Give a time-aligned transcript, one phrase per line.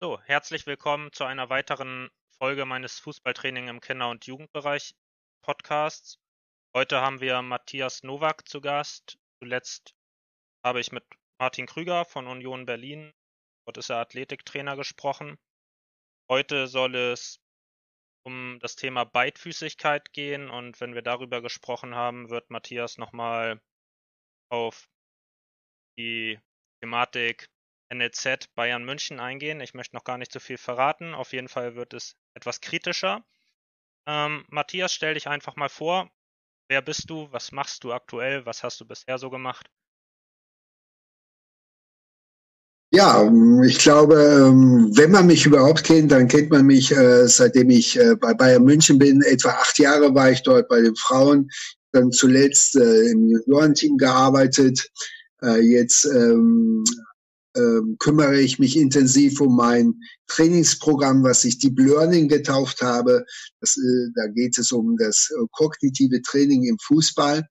[0.00, 4.94] So, herzlich willkommen zu einer weiteren Folge meines Fußballtraining im Kinder- und Jugendbereich
[5.42, 6.20] Podcasts.
[6.72, 9.18] Heute haben wir Matthias Nowak zu Gast.
[9.40, 9.96] Zuletzt
[10.64, 11.02] habe ich mit
[11.40, 13.12] Martin Krüger von Union Berlin,
[13.66, 15.36] dort ist er Athletiktrainer, gesprochen.
[16.30, 17.40] Heute soll es
[18.24, 23.60] um das Thema Beidfüßigkeit gehen und wenn wir darüber gesprochen haben, wird Matthias nochmal
[24.48, 24.88] auf
[25.98, 26.38] die
[26.80, 27.50] Thematik
[27.90, 29.60] NLZ Bayern München eingehen.
[29.60, 31.14] Ich möchte noch gar nicht so viel verraten.
[31.14, 33.24] Auf jeden Fall wird es etwas kritischer.
[34.06, 36.10] Ähm, Matthias, stell dich einfach mal vor.
[36.68, 37.28] Wer bist du?
[37.30, 38.44] Was machst du aktuell?
[38.46, 39.70] Was hast du bisher so gemacht?
[42.90, 43.30] Ja,
[43.66, 47.98] ich glaube, ähm, wenn man mich überhaupt kennt, dann kennt man mich, äh, seitdem ich
[47.98, 49.20] äh, bei Bayern München bin.
[49.22, 51.50] Etwa acht Jahre war ich dort bei den Frauen,
[51.92, 54.90] dann zuletzt äh, im Juniorenteam gearbeitet.
[55.60, 56.08] Jetzt
[57.56, 59.94] ähm, kümmere ich mich intensiv um mein
[60.26, 63.24] Trainingsprogramm, was ich Deep Learning getauft habe.
[63.60, 67.46] Das, äh, da geht es um das äh, kognitive Training im Fußball.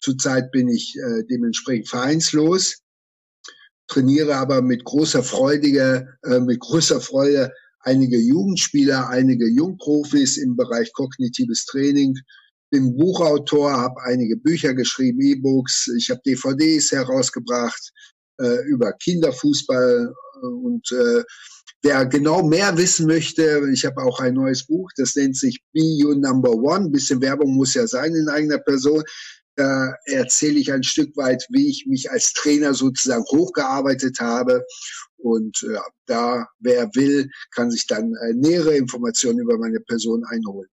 [0.00, 2.82] Zurzeit bin ich äh, dementsprechend vereinslos,
[3.88, 10.92] trainiere aber mit großer Freude, äh, mit großer Freude einige Jugendspieler, einige Jungprofis im Bereich
[10.92, 12.14] kognitives Training.
[12.70, 17.92] Bin Buchautor, habe einige Bücher geschrieben, E-Books, ich habe DVDs herausgebracht,
[18.38, 21.24] äh, über Kinderfußball äh, und äh,
[21.82, 25.82] Wer genau mehr wissen möchte, ich habe auch ein neues Buch, das nennt sich Be
[25.82, 26.86] You Number One.
[26.86, 29.04] Ein bisschen Werbung muss ja sein in eigener Person.
[29.54, 34.64] Da erzähle ich ein Stück weit, wie ich mich als Trainer sozusagen hochgearbeitet habe.
[35.16, 40.68] Und ja, da, wer will, kann sich dann äh, nähere Informationen über meine Person einholen.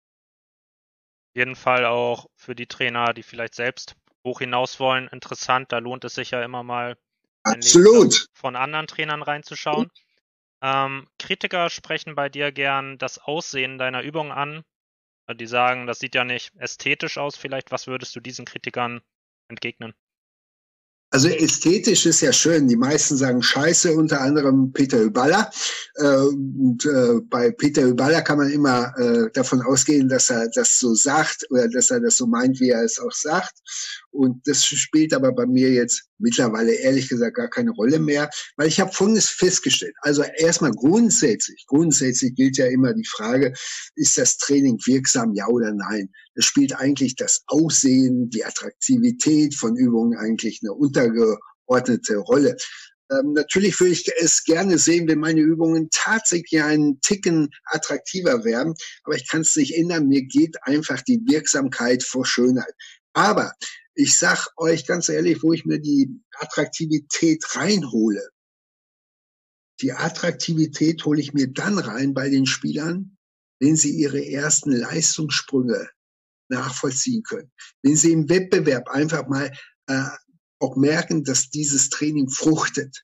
[1.29, 5.71] Auf jeden Fall auch für die Trainer, die vielleicht selbst hoch hinaus wollen, interessant.
[5.71, 6.97] Da lohnt es sich ja immer mal
[7.43, 8.27] Absolut.
[8.33, 9.89] von anderen Trainern reinzuschauen.
[10.61, 14.63] Ähm, Kritiker sprechen bei dir gern das Aussehen deiner Übung an.
[15.39, 17.35] Die sagen, das sieht ja nicht ästhetisch aus.
[17.35, 19.01] Vielleicht, was würdest du diesen Kritikern
[19.47, 19.93] entgegnen?
[21.13, 22.67] Also ästhetisch ist ja schön.
[22.67, 25.51] Die meisten sagen Scheiße, unter anderem Peter Hüballer.
[25.97, 30.79] Äh, und äh, bei Peter Hüballer kann man immer äh, davon ausgehen, dass er das
[30.79, 33.53] so sagt oder dass er das so meint, wie er es auch sagt.
[34.09, 38.67] Und das spielt aber bei mir jetzt mittlerweile ehrlich gesagt gar keine Rolle mehr, weil
[38.67, 39.93] ich habe Folgendes festgestellt.
[40.01, 43.53] Also erstmal grundsätzlich, grundsätzlich gilt ja immer die Frage,
[43.95, 46.09] ist das Training wirksam, ja oder nein?
[46.33, 52.55] Es spielt eigentlich das Aussehen, die Attraktivität von Übungen eigentlich eine untergeordnete Rolle.
[53.11, 58.73] Ähm, natürlich würde ich es gerne sehen, wenn meine Übungen tatsächlich einen Ticken attraktiver wären,
[59.03, 60.07] aber ich kann es nicht ändern.
[60.07, 62.73] Mir geht einfach die Wirksamkeit vor Schönheit.
[63.13, 63.53] Aber
[63.95, 66.09] ich sag euch ganz ehrlich, wo ich mir die
[66.39, 68.29] Attraktivität reinhole.
[69.81, 73.17] Die Attraktivität hole ich mir dann rein bei den Spielern,
[73.59, 75.89] wenn sie ihre ersten Leistungssprünge
[76.49, 77.51] nachvollziehen können.
[77.81, 79.51] Wenn sie im Wettbewerb einfach mal
[79.87, 80.03] äh,
[80.59, 83.03] auch merken, dass dieses Training fruchtet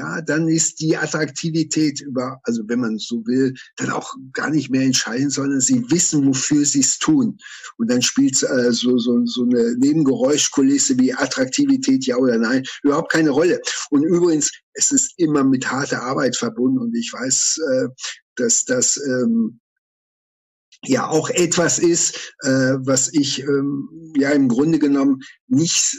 [0.00, 4.70] ja, dann ist die Attraktivität über, also wenn man so will, dann auch gar nicht
[4.70, 7.36] mehr entscheidend, sondern sie wissen, wofür sie es tun.
[7.76, 13.12] Und dann spielt äh, so, so, so eine Nebengeräuschkulisse wie Attraktivität, ja oder nein, überhaupt
[13.12, 13.60] keine Rolle.
[13.90, 17.88] Und übrigens, es ist immer mit harter Arbeit verbunden und ich weiß, äh,
[18.36, 19.60] dass das ähm,
[20.86, 25.94] ja auch etwas ist, äh, was ich ähm, ja im Grunde genommen nicht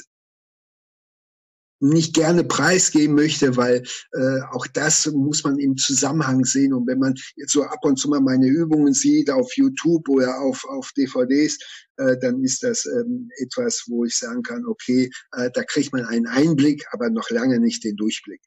[1.82, 3.84] nicht gerne preisgeben möchte, weil
[4.14, 6.74] äh, auch das muss man im Zusammenhang sehen.
[6.74, 10.40] Und wenn man jetzt so ab und zu mal meine Übungen sieht auf YouTube oder
[10.40, 11.58] auf, auf DVDs,
[11.98, 16.06] äh, dann ist das ähm, etwas, wo ich sagen kann, okay, äh, da kriegt man
[16.06, 18.42] einen Einblick, aber noch lange nicht den Durchblick.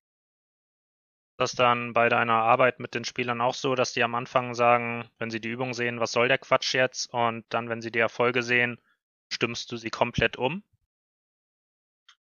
[1.37, 5.09] Das dann bei deiner Arbeit mit den Spielern auch so, dass die am Anfang sagen,
[5.19, 7.13] wenn sie die Übung sehen, was soll der Quatsch jetzt?
[7.13, 8.79] Und dann, wenn sie die Erfolge sehen,
[9.33, 10.63] stimmst du sie komplett um?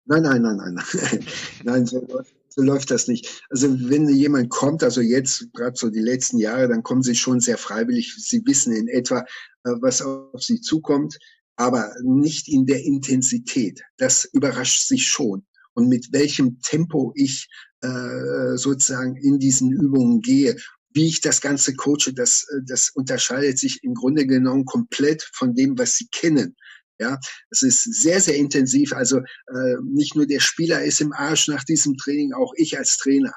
[0.06, 1.26] Nein, nein, nein, nein, nein,
[1.64, 2.06] nein so,
[2.48, 3.44] so läuft das nicht.
[3.50, 7.40] Also wenn jemand kommt, also jetzt gerade so die letzten Jahre, dann kommen sie schon
[7.40, 8.14] sehr freiwillig.
[8.16, 9.20] Sie wissen in etwa,
[9.64, 11.18] äh, was auf sie zukommt,
[11.56, 13.82] aber nicht in der Intensität.
[13.98, 15.44] Das überrascht sich schon.
[15.74, 17.48] Und mit welchem Tempo ich
[17.82, 20.56] äh, sozusagen in diesen Übungen gehe,
[20.94, 25.54] wie ich das Ganze coache, das, äh, das unterscheidet sich im Grunde genommen komplett von
[25.54, 26.56] dem, was sie kennen.
[26.98, 27.18] Ja,
[27.50, 28.92] es ist sehr, sehr intensiv.
[28.92, 32.96] Also äh, nicht nur der Spieler ist im Arsch nach diesem Training, auch ich als
[32.96, 33.34] Trainer.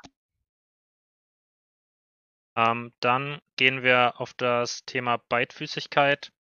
[2.56, 6.32] Ähm, dann gehen wir auf das Thema Beidfüßigkeit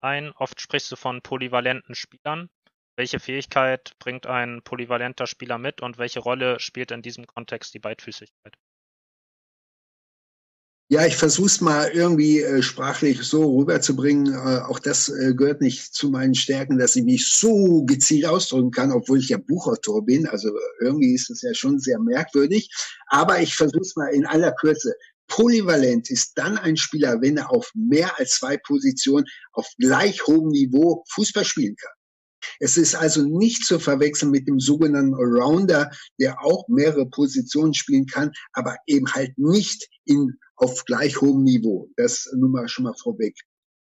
[0.00, 0.32] ein.
[0.32, 2.48] Oft sprichst du von polyvalenten Spielern.
[2.96, 7.80] Welche Fähigkeit bringt ein polyvalenter Spieler mit und welche Rolle spielt in diesem Kontext die
[7.80, 8.54] Beidfüßigkeit?
[10.94, 14.32] Ja, ich versuche es mal irgendwie äh, sprachlich so rüberzubringen.
[14.32, 18.70] Äh, auch das äh, gehört nicht zu meinen Stärken, dass ich mich so gezielt ausdrücken
[18.70, 20.28] kann, obwohl ich ja Buchautor bin.
[20.28, 20.50] Also
[20.80, 22.70] irgendwie ist es ja schon sehr merkwürdig.
[23.08, 24.94] Aber ich versuche es mal in aller Kürze.
[25.26, 30.50] Polyvalent ist dann ein Spieler, wenn er auf mehr als zwei Positionen auf gleich hohem
[30.50, 31.93] Niveau Fußball spielen kann.
[32.60, 38.06] Es ist also nicht zu verwechseln mit dem sogenannten Allrounder, der auch mehrere Positionen spielen
[38.06, 41.90] kann, aber eben halt nicht in, auf gleich hohem Niveau.
[41.96, 43.34] Das nun mal schon mal vorweg.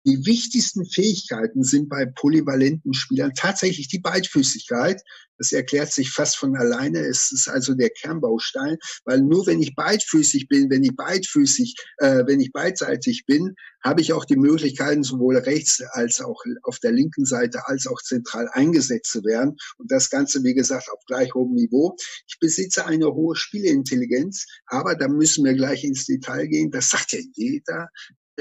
[0.05, 5.01] Die wichtigsten Fähigkeiten sind bei polyvalenten Spielern tatsächlich die Beidfüßigkeit.
[5.37, 6.99] Das erklärt sich fast von alleine.
[6.99, 12.23] Es ist also der Kernbaustein, weil nur wenn ich beidfüßig bin, wenn ich beidfüßig, äh,
[12.25, 16.91] wenn ich beidseitig bin, habe ich auch die Möglichkeiten, sowohl rechts als auch auf der
[16.91, 19.55] linken Seite als auch zentral eingesetzt zu werden.
[19.77, 21.95] Und das Ganze, wie gesagt, auf gleich hohem Niveau.
[22.27, 26.71] Ich besitze eine hohe Spielintelligenz, aber da müssen wir gleich ins Detail gehen.
[26.71, 27.89] Das sagt ja jeder.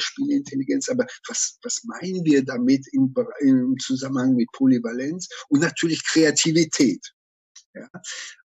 [0.00, 7.00] Spielintelligenz, aber was, was meinen wir damit im, im Zusammenhang mit Polyvalenz und natürlich Kreativität?
[7.75, 7.89] Ja.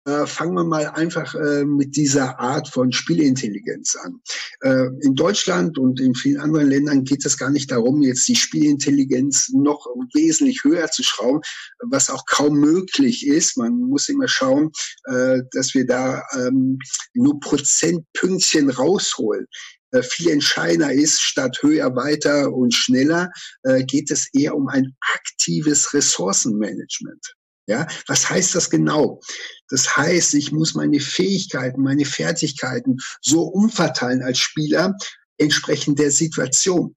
[0.06, 4.18] Äh, fangen wir mal einfach äh, mit dieser Art von Spielintelligenz an.
[4.62, 8.34] Äh, in Deutschland und in vielen anderen Ländern geht es gar nicht darum, jetzt die
[8.34, 11.42] Spielintelligenz noch wesentlich höher zu schrauben,
[11.90, 13.58] was auch kaum möglich ist.
[13.58, 14.72] Man muss immer schauen,
[15.04, 16.78] äh, dass wir da ähm,
[17.12, 19.46] nur Prozentpünktchen rausholen.
[19.92, 23.30] Äh, viel entscheidender ist, statt höher, weiter und schneller,
[23.62, 27.34] äh, geht es eher um ein aktives Ressourcenmanagement.
[27.66, 29.20] Ja, was heißt das genau?
[29.68, 34.96] Das heißt, ich muss meine Fähigkeiten, meine Fertigkeiten so umverteilen als Spieler
[35.38, 36.96] entsprechend der Situation.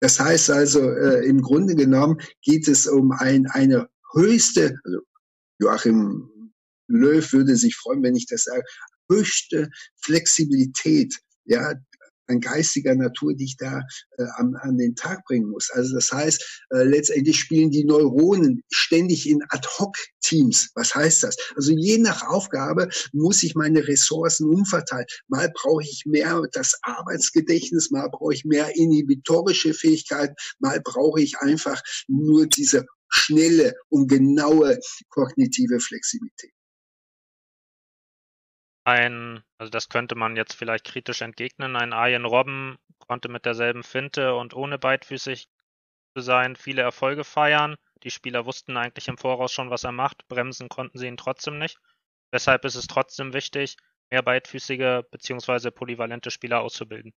[0.00, 4.98] Das heißt also, äh, im Grunde genommen geht es um ein, eine höchste, also
[5.58, 6.52] Joachim
[6.88, 8.62] Löw würde sich freuen, wenn ich das sage,
[9.10, 9.70] höchste
[10.02, 11.14] Flexibilität,
[11.46, 11.74] ja,
[12.26, 13.80] an geistiger Natur, die ich da
[14.18, 15.70] äh, an, an den Tag bringen muss.
[15.70, 20.70] Also das heißt, äh, letztendlich spielen die Neuronen ständig in Ad-Hoc-Teams.
[20.74, 21.36] Was heißt das?
[21.56, 25.06] Also je nach Aufgabe muss ich meine Ressourcen umverteilen.
[25.28, 31.38] Mal brauche ich mehr das Arbeitsgedächtnis, mal brauche ich mehr inhibitorische Fähigkeiten, mal brauche ich
[31.38, 34.78] einfach nur diese schnelle und genaue
[35.10, 36.52] kognitive Flexibilität
[38.84, 43.82] ein, also das könnte man jetzt vielleicht kritisch entgegnen, ein Arjen Robben konnte mit derselben
[43.82, 45.48] Finte und ohne beidfüßig
[46.14, 47.76] zu sein viele Erfolge feiern.
[48.02, 51.56] Die Spieler wussten eigentlich im Voraus schon, was er macht, bremsen konnten sie ihn trotzdem
[51.56, 51.78] nicht.
[52.30, 53.78] Weshalb ist es trotzdem wichtig,
[54.10, 55.70] mehr beidfüßige bzw.
[55.70, 57.14] polyvalente Spieler auszubilden.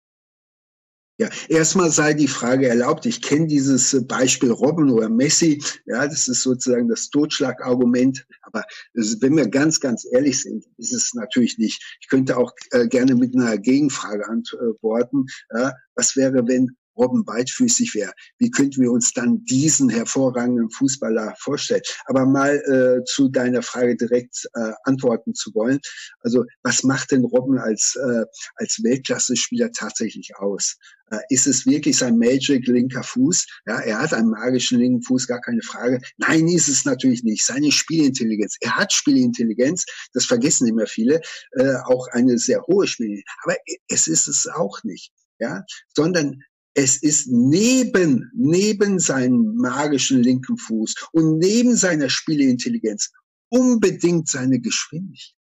[1.19, 3.08] Ja, erstmal sei die Frage erlaubt.
[3.08, 5.64] Ich kenne dieses äh, Beispiel Robben oder Messi.
[5.88, 8.28] Ja, das ist sozusagen das Totschlagargument.
[8.44, 11.98] Aber ist, wenn wir ganz, ganz ehrlich sind, ist es natürlich nicht.
[12.02, 15.25] Ich könnte auch äh, gerne mit einer Gegenfrage antworten.
[15.52, 18.11] Ja, was wäre, wenn Robben beidfüßig wäre.
[18.38, 21.81] Wie könnten wir uns dann diesen hervorragenden Fußballer vorstellen?
[22.05, 25.79] Aber mal äh, zu deiner Frage direkt äh, antworten zu wollen.
[26.21, 30.77] Also was macht denn Robben als, äh, als Weltklasse-Spieler tatsächlich aus?
[31.09, 33.45] Äh, ist es wirklich sein Magic linker Fuß?
[33.65, 36.01] Ja, er hat einen magischen linken Fuß, gar keine Frage.
[36.17, 37.45] Nein, ist es natürlich nicht.
[37.45, 38.57] Seine Spielintelligenz.
[38.61, 41.21] Er hat Spielintelligenz, das vergessen immer viele,
[41.53, 43.31] äh, auch eine sehr hohe Spielintelligenz.
[43.44, 43.55] Aber
[43.88, 45.11] es ist es auch nicht.
[45.39, 45.63] Ja,
[45.95, 46.42] sondern
[46.78, 53.12] es ist neben, neben seinem magischen linken Fuß und neben seiner Spieleintelligenz
[53.50, 55.36] unbedingt seine Geschwindigkeit.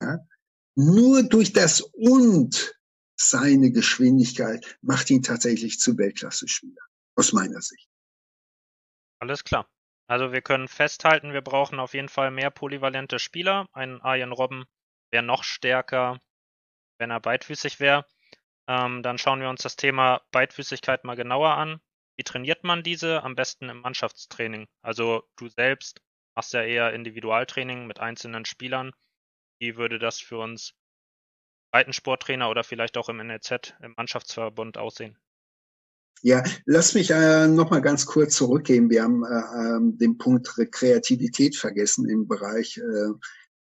[0.00, 0.18] Ja?
[0.76, 2.78] Nur durch das und
[3.16, 6.82] seine Geschwindigkeit macht ihn tatsächlich zu Weltklasse-Spieler,
[7.16, 7.88] aus meiner Sicht.
[9.18, 9.68] Alles klar.
[10.06, 13.66] Also wir können festhalten, wir brauchen auf jeden Fall mehr polyvalente Spieler.
[13.72, 14.66] Ein Arjen Robben
[15.10, 16.20] wäre noch stärker,
[16.98, 18.06] wenn er beidfüßig wäre.
[18.66, 21.80] Ähm, dann schauen wir uns das Thema Beidfüßigkeit mal genauer an.
[22.16, 23.22] Wie trainiert man diese?
[23.22, 24.66] Am besten im Mannschaftstraining.
[24.82, 26.00] Also du selbst
[26.34, 28.92] machst ja eher Individualtraining mit einzelnen Spielern.
[29.58, 30.74] Wie würde das für uns
[31.72, 35.18] Breitensporttrainer oder vielleicht auch im NLZ, im Mannschaftsverbund aussehen?
[36.22, 38.88] Ja, lass mich äh, noch ganz kurz zurückgehen.
[38.88, 43.10] Wir haben äh, äh, den Punkt Kreativität vergessen im Bereich äh,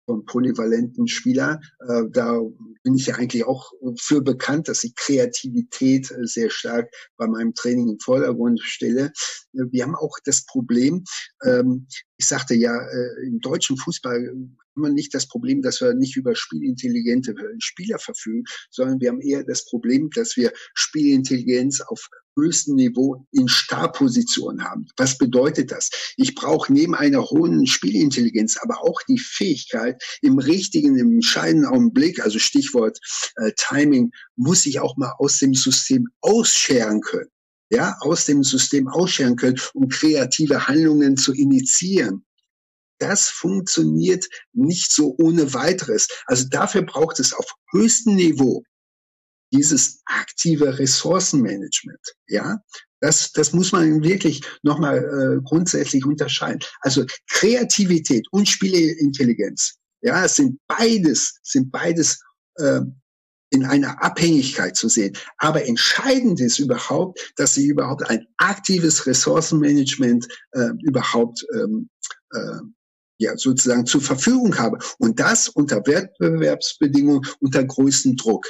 [0.06, 1.60] vom polyvalenten Spieler.
[1.88, 2.40] Äh, da
[2.82, 7.54] bin ich ja eigentlich auch für bekannt, dass ich Kreativität äh, sehr stark bei meinem
[7.54, 9.12] Training im Vordergrund stelle.
[9.52, 11.04] Äh, wir haben auch das Problem,
[11.44, 11.86] ähm,
[12.24, 12.74] ich sagte ja,
[13.22, 18.44] im deutschen Fußball haben wir nicht das Problem, dass wir nicht über spielintelligente Spieler verfügen,
[18.70, 24.86] sondern wir haben eher das Problem, dass wir Spielintelligenz auf höchstem Niveau in Starposition haben.
[24.96, 25.90] Was bedeutet das?
[26.16, 32.24] Ich brauche neben einer hohen Spielintelligenz aber auch die Fähigkeit, im richtigen, im entscheidenden Augenblick,
[32.24, 32.98] also Stichwort
[33.36, 37.28] äh, Timing, muss ich auch mal aus dem System ausscheren können.
[37.74, 42.24] Ja, aus dem System ausscheren können, um kreative Handlungen zu initiieren
[42.98, 46.08] das funktioniert nicht so ohne weiteres.
[46.26, 48.62] Also dafür braucht es auf höchstem Niveau
[49.52, 52.00] dieses aktive Ressourcenmanagement.
[52.28, 52.58] Ja,
[53.00, 56.60] das, das muss man wirklich nochmal äh, grundsätzlich unterscheiden.
[56.80, 62.20] Also Kreativität und Spieleintelligenz, ja, sind beides, sind beides
[62.56, 62.80] äh,
[63.50, 65.16] in einer Abhängigkeit zu sehen.
[65.38, 71.88] Aber entscheidend ist überhaupt, dass sie überhaupt ein aktives Ressourcenmanagement äh, überhaupt ähm,
[72.32, 72.60] äh,
[73.18, 74.78] ja, sozusagen zur Verfügung habe.
[74.98, 78.46] Und das unter Wettbewerbsbedingungen, unter größtem Druck.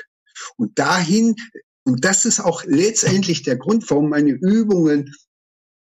[0.57, 1.37] Und dahin,
[1.85, 5.13] und das ist auch letztendlich der Grund, warum meine Übungen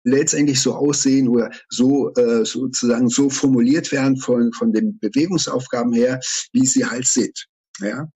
[0.04, 6.20] letztendlich so aussehen oder so äh, sozusagen so formuliert werden von, von den Bewegungsaufgaben her,
[6.52, 7.48] wie sie halt sind.
[7.80, 8.08] Ja?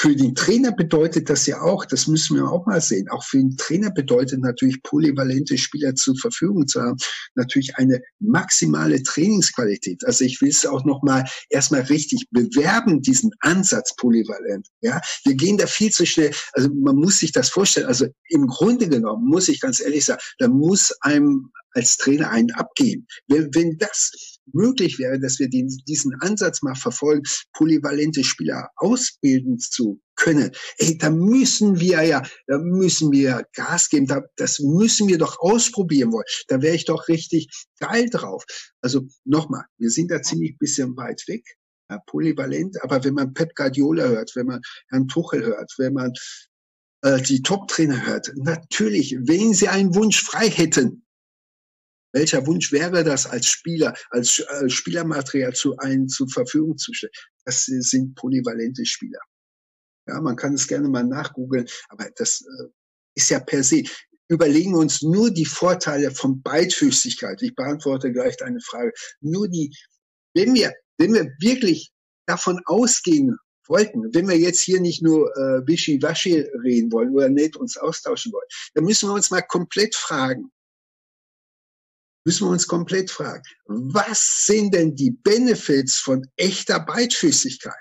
[0.00, 3.38] Für den Trainer bedeutet das ja auch, das müssen wir auch mal sehen, auch für
[3.38, 6.96] den Trainer bedeutet natürlich polyvalente Spieler zur Verfügung zu haben,
[7.34, 10.04] natürlich eine maximale Trainingsqualität.
[10.06, 14.68] Also ich will es auch noch mal erstmal richtig bewerben, diesen Ansatz polyvalent.
[14.82, 16.30] Ja, wir gehen da viel zu schnell.
[16.52, 17.88] Also man muss sich das vorstellen.
[17.88, 22.52] Also im Grunde genommen muss ich ganz ehrlich sagen, da muss einem als Trainer einen
[22.52, 23.06] abgeben.
[23.26, 29.58] Wenn, wenn das möglich wäre, dass wir den, diesen Ansatz mal verfolgen, polyvalente Spieler ausbilden
[29.58, 35.08] zu können, ey, da müssen wir ja, da müssen wir Gas geben, da, das müssen
[35.08, 36.26] wir doch ausprobieren wollen.
[36.48, 38.44] Da wäre ich doch richtig geil drauf.
[38.80, 41.44] Also nochmal, wir sind da ziemlich bisschen weit weg.
[41.90, 46.12] Ja, polyvalent, aber wenn man Pep Guardiola hört, wenn man Herrn Tuchel hört, wenn man
[47.02, 51.06] äh, die Top-Trainer hört, natürlich, wenn sie einen Wunsch frei hätten,
[52.12, 57.12] welcher Wunsch wäre das als Spieler, als, als Spielermaterial zu einen zur Verfügung zu stellen?
[57.44, 59.20] Das sind polyvalente Spieler.
[60.06, 62.68] Ja, man kann es gerne mal nachgoogeln, aber das äh,
[63.14, 63.82] ist ja per se.
[64.28, 67.42] Überlegen wir uns nur die Vorteile von Beidfüßigkeit.
[67.42, 68.92] Ich beantworte gleich deine Frage.
[69.20, 69.74] Nur die,
[70.34, 71.90] wenn wir, wenn wir wirklich
[72.26, 73.36] davon ausgehen
[73.66, 78.32] wollten, wenn wir jetzt hier nicht nur äh, wischiwaschi reden wollen oder nicht uns austauschen
[78.32, 80.50] wollen, dann müssen wir uns mal komplett fragen,
[82.28, 87.72] müssen wir uns komplett fragen, was sind denn die Benefits von echter Beidfüßigkeit?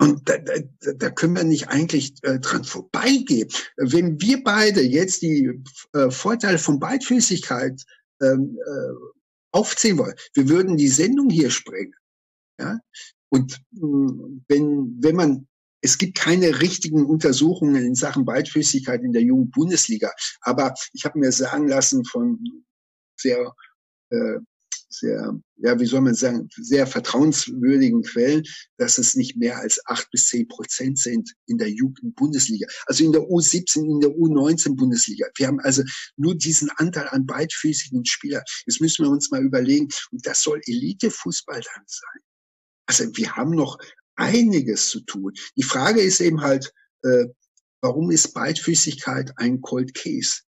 [0.00, 0.54] Und da, da,
[0.96, 3.48] da können wir nicht eigentlich äh, dran vorbeigehen.
[3.76, 5.62] Wenn wir beide jetzt die
[5.92, 7.80] äh, Vorteile von Beidfüßigkeit
[8.20, 8.94] ähm, äh,
[9.52, 11.94] aufzählen wollen, wir würden die Sendung hier sprengen.
[12.58, 12.80] Ja?
[13.28, 15.48] Und mh, hm, wenn, wenn man
[15.80, 20.10] es gibt keine richtigen Untersuchungen in Sachen Beidfüßigkeit in der Jugendbundesliga.
[20.40, 22.38] Aber ich habe mir sagen lassen von
[23.16, 23.54] sehr,
[24.10, 24.38] äh,
[24.88, 28.42] sehr, ja, wie soll man sagen, sehr vertrauenswürdigen Quellen,
[28.78, 32.66] dass es nicht mehr als acht bis zehn Prozent sind in der Jugendbundesliga.
[32.86, 35.26] Also in der U17, in der U19 Bundesliga.
[35.36, 35.82] Wir haben also
[36.16, 38.42] nur diesen Anteil an beidfüßigen Spielern.
[38.66, 42.20] Jetzt müssen wir uns mal überlegen, und das soll Elitefußball dann sein.
[42.86, 43.78] Also wir haben noch
[44.16, 45.32] einiges zu tun.
[45.56, 47.26] Die Frage ist eben halt, äh,
[47.80, 50.40] warum ist Beidfüßigkeit ein Cold Case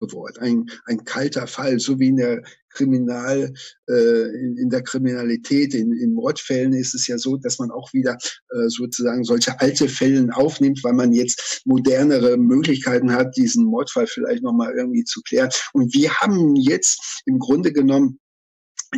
[0.00, 3.52] geworden, ein, ein kalter Fall, so wie in der Kriminal,
[3.88, 7.92] äh, in, in der Kriminalität, in, in Mordfällen ist es ja so, dass man auch
[7.92, 8.16] wieder
[8.50, 14.42] äh, sozusagen solche alte Fällen aufnimmt, weil man jetzt modernere Möglichkeiten hat, diesen Mordfall vielleicht
[14.42, 15.50] nochmal irgendwie zu klären.
[15.72, 18.18] Und wir haben jetzt im Grunde genommen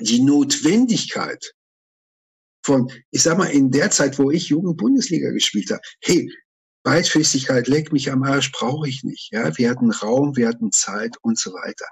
[0.01, 1.53] die Notwendigkeit,
[2.65, 6.29] von, ich sag mal, in der Zeit, wo ich Jugendbundesliga gespielt habe, hey,
[6.83, 9.31] Beidfüßigkeit, leck mich am Arsch, brauche ich nicht.
[9.33, 11.87] Ja, wir hatten Raum, wir hatten Zeit und so weiter.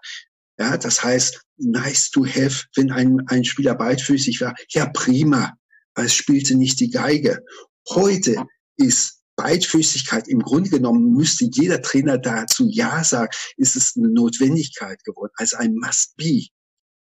[0.58, 5.54] Ja, das heißt, nice to have, wenn ein, ein Spieler beidfüßig war, ja prima,
[5.94, 7.42] weil es spielte nicht die Geige.
[7.88, 8.44] Heute
[8.76, 15.02] ist Beidfüßigkeit im Grunde genommen müsste jeder Trainer dazu ja sagen, ist es eine Notwendigkeit
[15.04, 16.48] geworden, als ein Must-Be.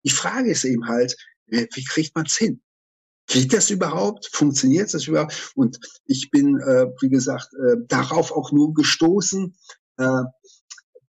[0.03, 2.61] Die Frage ist eben halt, wie kriegt man es hin?
[3.27, 4.29] Geht das überhaupt?
[4.31, 5.51] Funktioniert das überhaupt?
[5.55, 9.55] Und ich bin, äh, wie gesagt, äh, darauf auch nur gestoßen,
[9.97, 10.21] äh,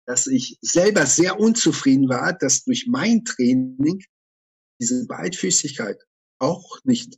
[0.05, 4.03] dass ich selber sehr unzufrieden war, dass durch mein Training
[4.79, 5.97] diese Beidfüßigkeit
[6.39, 7.17] auch nicht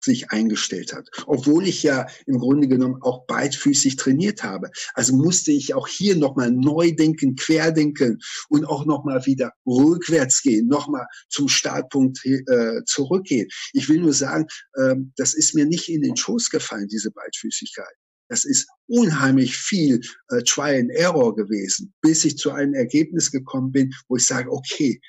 [0.00, 1.08] sich eingestellt hat.
[1.26, 4.70] Obwohl ich ja im Grunde genommen auch beidfüßig trainiert habe.
[4.94, 10.68] Also musste ich auch hier nochmal neu denken, querdenken und auch nochmal wieder rückwärts gehen,
[10.68, 13.48] nochmal zum Startpunkt äh, zurückgehen.
[13.72, 17.94] Ich will nur sagen, äh, das ist mir nicht in den Schoß gefallen, diese Beidfüßigkeit.
[18.28, 23.72] Das ist unheimlich viel äh, Try and Error gewesen, bis ich zu einem Ergebnis gekommen
[23.72, 25.00] bin, wo ich sage, okay,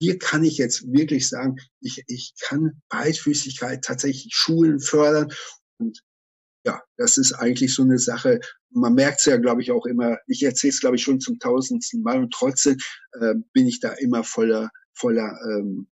[0.00, 5.32] hier kann ich jetzt wirklich sagen, ich, ich kann Beidfüßigkeit tatsächlich schulen, fördern.
[5.78, 6.00] Und
[6.66, 8.40] ja, das ist eigentlich so eine Sache.
[8.70, 10.18] Man merkt es ja, glaube ich, auch immer.
[10.26, 12.76] Ich erzähle es, glaube ich, schon zum tausendsten Mal und trotzdem
[13.20, 15.88] äh, bin ich da immer voller, voller ähm,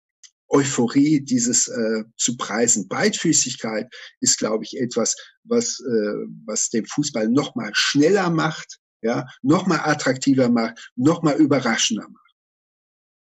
[0.50, 2.88] Euphorie, dieses äh, zu preisen.
[2.88, 3.88] Beidfüßigkeit
[4.20, 9.68] ist, glaube ich, etwas, was, äh, was den Fußball noch mal schneller macht, ja, noch
[9.68, 12.29] mal attraktiver macht, noch mal überraschender macht.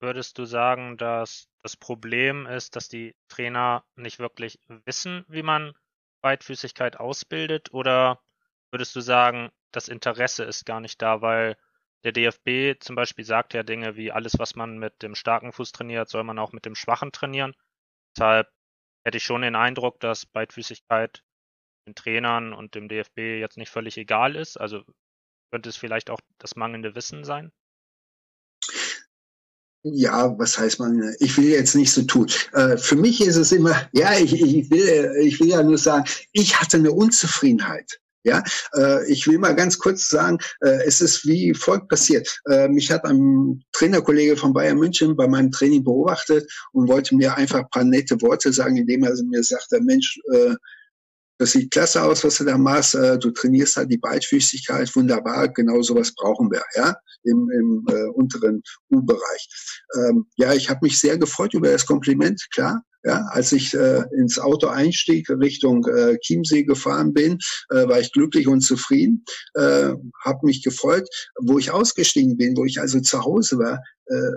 [0.05, 5.73] Würdest du sagen, dass das Problem ist, dass die Trainer nicht wirklich wissen, wie man
[6.21, 7.73] Beidfüßigkeit ausbildet?
[7.73, 8.21] Oder
[8.69, 11.57] würdest du sagen, das Interesse ist gar nicht da, weil
[12.03, 15.71] der DFB zum Beispiel sagt ja Dinge wie alles, was man mit dem starken Fuß
[15.71, 17.55] trainiert, soll man auch mit dem schwachen trainieren.
[18.15, 18.47] Deshalb
[19.03, 21.23] hätte ich schon den Eindruck, dass Beidfüßigkeit
[21.87, 24.57] den Trainern und dem DFB jetzt nicht völlig egal ist.
[24.57, 24.83] Also
[25.49, 27.51] könnte es vielleicht auch das mangelnde Wissen sein?
[29.85, 32.27] Ja, was heißt man, ich will jetzt nicht so tun.
[32.53, 36.05] Äh, für mich ist es immer, ja, ich, ich, will, ich will ja nur sagen,
[36.31, 37.99] ich hatte eine Unzufriedenheit.
[38.23, 38.43] Ja,
[38.75, 42.41] äh, ich will mal ganz kurz sagen, äh, es ist wie folgt passiert.
[42.49, 47.37] Äh, mich hat ein Trainerkollege von Bayern München bei meinem Training beobachtet und wollte mir
[47.37, 50.55] einfach ein paar nette Worte sagen, indem er mir sagte, Mensch, äh,
[51.37, 52.95] das sieht klasse aus, was du da machst.
[52.95, 55.49] Äh, du trainierst halt die Beidfüßigkeit, wunderbar.
[55.49, 58.61] Genau sowas brauchen wir, ja, im, im äh, unteren
[58.91, 59.47] U-Bereich.
[59.95, 62.81] Ähm, ja, ich habe mich sehr gefreut über das Kompliment, klar.
[63.03, 67.37] Ja, als ich äh, ins Auto einstieg, Richtung äh, Chiemsee gefahren bin,
[67.69, 69.23] äh, war ich glücklich und zufrieden,
[69.53, 71.07] äh, habe mich gefreut.
[71.39, 74.31] Wo ich ausgestiegen bin, wo ich also zu Hause war, äh,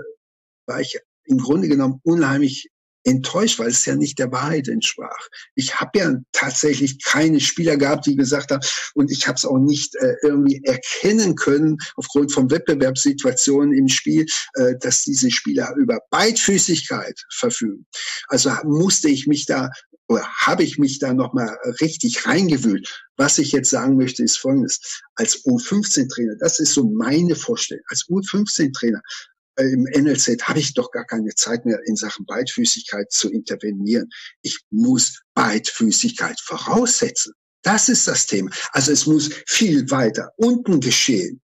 [0.66, 2.68] war ich im Grunde genommen unheimlich
[3.04, 5.28] enttäuscht, weil es ja nicht der Wahrheit entsprach.
[5.54, 8.64] Ich habe ja tatsächlich keine Spieler gehabt, die gesagt haben,
[8.94, 14.26] und ich habe es auch nicht äh, irgendwie erkennen können, aufgrund von Wettbewerbssituationen im Spiel,
[14.54, 17.86] äh, dass diese Spieler über Beidfüßigkeit verfügen.
[18.28, 19.70] Also musste ich mich da
[20.08, 23.06] oder habe ich mich da nochmal richtig reingewühlt.
[23.16, 25.02] Was ich jetzt sagen möchte, ist Folgendes.
[25.16, 29.02] Als U15-Trainer, das ist so meine Vorstellung, als U15-Trainer
[29.58, 34.08] im NLZ habe ich doch gar keine Zeit mehr in Sachen Beidfüßigkeit zu intervenieren.
[34.42, 37.32] Ich muss Beidfüßigkeit voraussetzen.
[37.62, 38.50] Das ist das Thema.
[38.72, 41.40] Also es muss viel weiter unten geschehen.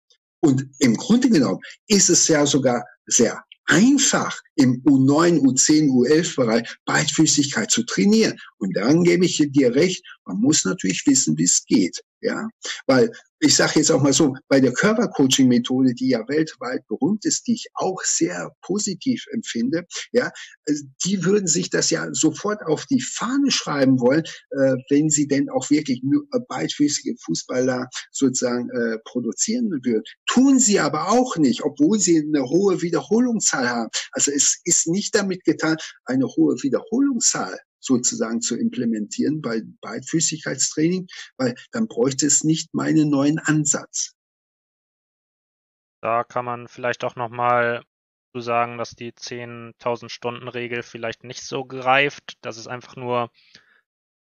[0.42, 7.70] Und im Grunde genommen ist es ja sogar sehr einfach im U9, U10, U11-Bereich Beidfüßigkeit
[7.70, 8.38] zu trainieren.
[8.58, 12.02] Und dann gebe ich dir recht, man muss natürlich wissen, wie es geht.
[12.22, 12.50] Ja,
[12.88, 17.48] weil ich sage jetzt auch mal so, bei der Körpercoaching-Methode, die ja weltweit berühmt ist,
[17.48, 20.32] die ich auch sehr positiv empfinde, ja,
[20.68, 25.28] also die würden sich das ja sofort auf die Fahne schreiben wollen, äh, wenn sie
[25.28, 30.04] denn auch wirklich nur beidfüßige Fußballer sozusagen äh, produzieren würden.
[30.26, 33.90] Tun sie aber auch nicht, obwohl sie eine hohe Wiederholungszahl haben.
[34.12, 41.56] Also es ist nicht damit getan, eine hohe Wiederholungszahl sozusagen zu implementieren bei Beidfüßigkeitstraining, weil
[41.72, 44.14] dann bräuchte es nicht meinen neuen Ansatz.
[46.02, 47.84] Da kann man vielleicht auch nochmal
[48.34, 53.32] zu sagen, dass die 10.000 Stunden Regel vielleicht nicht so greift, dass es einfach nur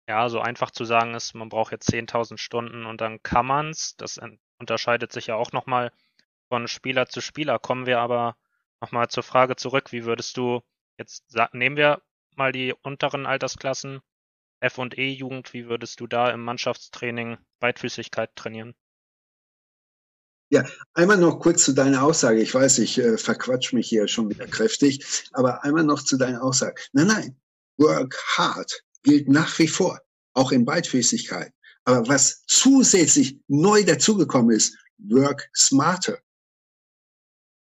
[0.08, 3.94] ja, so einfach zu sagen ist, man braucht jetzt 10.000 Stunden und dann kann man's.
[3.96, 4.18] Das
[4.58, 5.92] unterscheidet sich ja auch nochmal
[6.48, 7.58] von Spieler zu Spieler.
[7.58, 8.36] Kommen wir aber
[8.80, 9.92] nochmal zur Frage zurück.
[9.92, 10.62] Wie würdest du
[10.96, 12.00] jetzt, nehmen wir
[12.38, 14.00] mal die unteren Altersklassen,
[14.60, 18.74] F und E-Jugend, wie würdest du da im Mannschaftstraining Beidfüßigkeit trainieren?
[20.50, 22.40] Ja, einmal noch kurz zu deiner Aussage.
[22.40, 26.42] Ich weiß, ich äh, verquatsch mich hier schon wieder kräftig, aber einmal noch zu deiner
[26.42, 26.80] Aussage.
[26.92, 27.40] Nein, nein,
[27.76, 30.00] work hard gilt nach wie vor,
[30.32, 31.52] auch in Beidfüßigkeit.
[31.84, 36.18] Aber was zusätzlich neu dazugekommen ist, work smarter.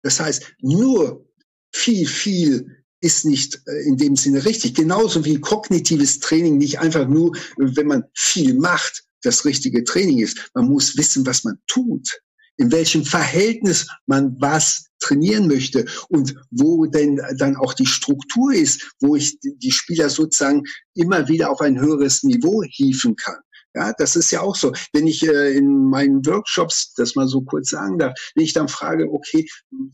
[0.02, 1.26] Das heißt, nur
[1.72, 4.74] viel, viel ist nicht äh, in dem Sinne richtig.
[4.74, 10.50] Genauso wie kognitives Training nicht einfach nur, wenn man viel macht, das richtige Training ist.
[10.54, 12.08] Man muss wissen, was man tut,
[12.56, 18.94] in welchem Verhältnis man was trainieren möchte und wo denn dann auch die Struktur ist,
[19.00, 20.62] wo ich die Spieler sozusagen
[20.94, 23.36] immer wieder auf ein höheres Niveau hieven kann.
[23.74, 24.72] Ja, das ist ja auch so.
[24.92, 28.68] Wenn ich äh, in meinen Workshops, das mal so kurz sagen darf, wenn ich dann
[28.68, 29.46] frage, okay,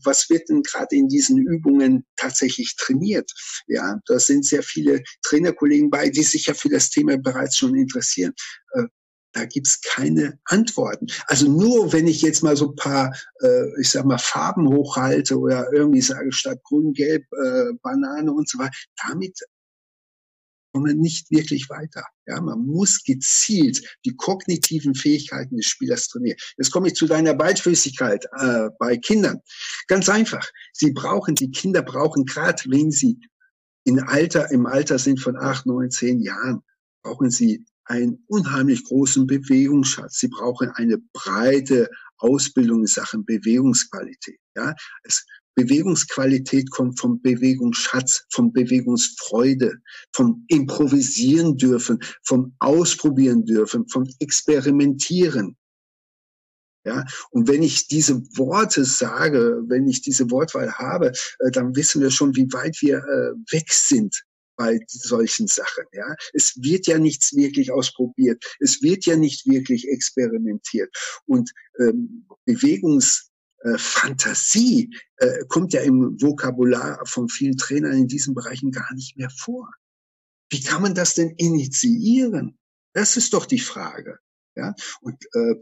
[0.03, 3.31] was wird denn gerade in diesen Übungen tatsächlich trainiert?
[3.67, 7.75] Ja, da sind sehr viele Trainerkollegen bei, die sich ja für das Thema bereits schon
[7.75, 8.33] interessieren.
[8.73, 8.83] Äh,
[9.33, 11.07] da gibt's keine Antworten.
[11.25, 15.71] Also nur wenn ich jetzt mal so paar, äh, ich sag mal, Farben hochhalte oder
[15.73, 18.75] irgendwie sage statt grün, gelb, äh, Banane und so weiter,
[19.07, 19.39] damit
[20.71, 22.03] kommen nicht wirklich weiter.
[22.25, 26.37] Ja, man muss gezielt die kognitiven Fähigkeiten des Spielers trainieren.
[26.57, 29.39] Jetzt komme ich zu deiner Beidfüßigkeit äh, bei Kindern.
[29.87, 30.47] Ganz einfach.
[30.73, 33.19] Sie brauchen, die Kinder brauchen gerade, wenn sie
[33.83, 36.61] in Alter, im Alter sind von acht, neun, zehn Jahren,
[37.03, 40.19] brauchen sie einen unheimlich großen Bewegungsschatz.
[40.19, 44.39] Sie brauchen eine breite Ausbildung in Sachen Bewegungsqualität.
[44.55, 45.25] Ja, es,
[45.63, 49.73] Bewegungsqualität kommt vom Bewegungsschatz, vom Bewegungsfreude,
[50.13, 55.57] vom Improvisieren dürfen, vom Ausprobieren dürfen, vom Experimentieren.
[56.83, 62.01] Ja, und wenn ich diese Worte sage, wenn ich diese Wortwahl habe, äh, dann wissen
[62.01, 64.23] wir schon, wie weit wir äh, weg sind
[64.55, 65.85] bei solchen Sachen.
[65.93, 70.89] Ja, es wird ja nichts wirklich ausprobiert, es wird ja nicht wirklich experimentiert
[71.27, 73.30] und ähm, Bewegungs
[73.63, 79.17] äh, Fantasie äh, kommt ja im Vokabular von vielen Trainern in diesen Bereichen gar nicht
[79.17, 79.69] mehr vor.
[80.49, 82.57] Wie kann man das denn initiieren?
[82.93, 84.17] Das ist doch die Frage.
[84.55, 85.55] Ja, und äh,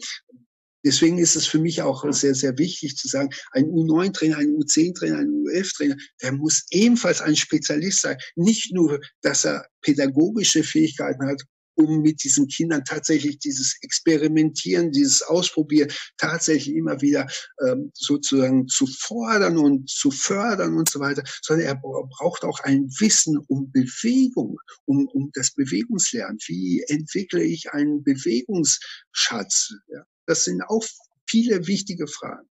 [0.83, 5.19] deswegen ist es für mich auch sehr, sehr wichtig zu sagen, ein U9-Trainer, ein U10-Trainer,
[5.19, 8.17] ein U11-Trainer, der muss ebenfalls ein Spezialist sein.
[8.35, 11.43] Nicht nur, dass er pädagogische Fähigkeiten hat
[11.79, 17.25] um mit diesen Kindern tatsächlich dieses Experimentieren, dieses Ausprobieren tatsächlich immer wieder
[17.65, 22.89] ähm, sozusagen zu fordern und zu fördern und so weiter, sondern er braucht auch ein
[22.99, 26.37] Wissen um Bewegung, um, um das Bewegungslernen.
[26.47, 29.73] Wie entwickle ich einen Bewegungsschatz?
[29.87, 30.83] Ja, das sind auch
[31.27, 32.49] viele wichtige Fragen.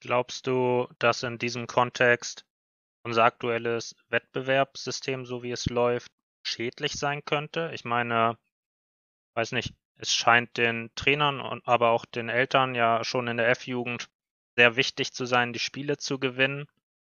[0.00, 2.44] Glaubst du, dass in diesem Kontext
[3.04, 6.10] unser aktuelles Wettbewerbssystem, so wie es läuft,
[6.42, 7.70] schädlich sein könnte?
[7.72, 8.36] Ich meine,
[9.36, 13.48] weiß nicht, es scheint den Trainern und aber auch den Eltern ja schon in der
[13.50, 14.08] F-Jugend
[14.56, 16.66] sehr wichtig zu sein, die Spiele zu gewinnen.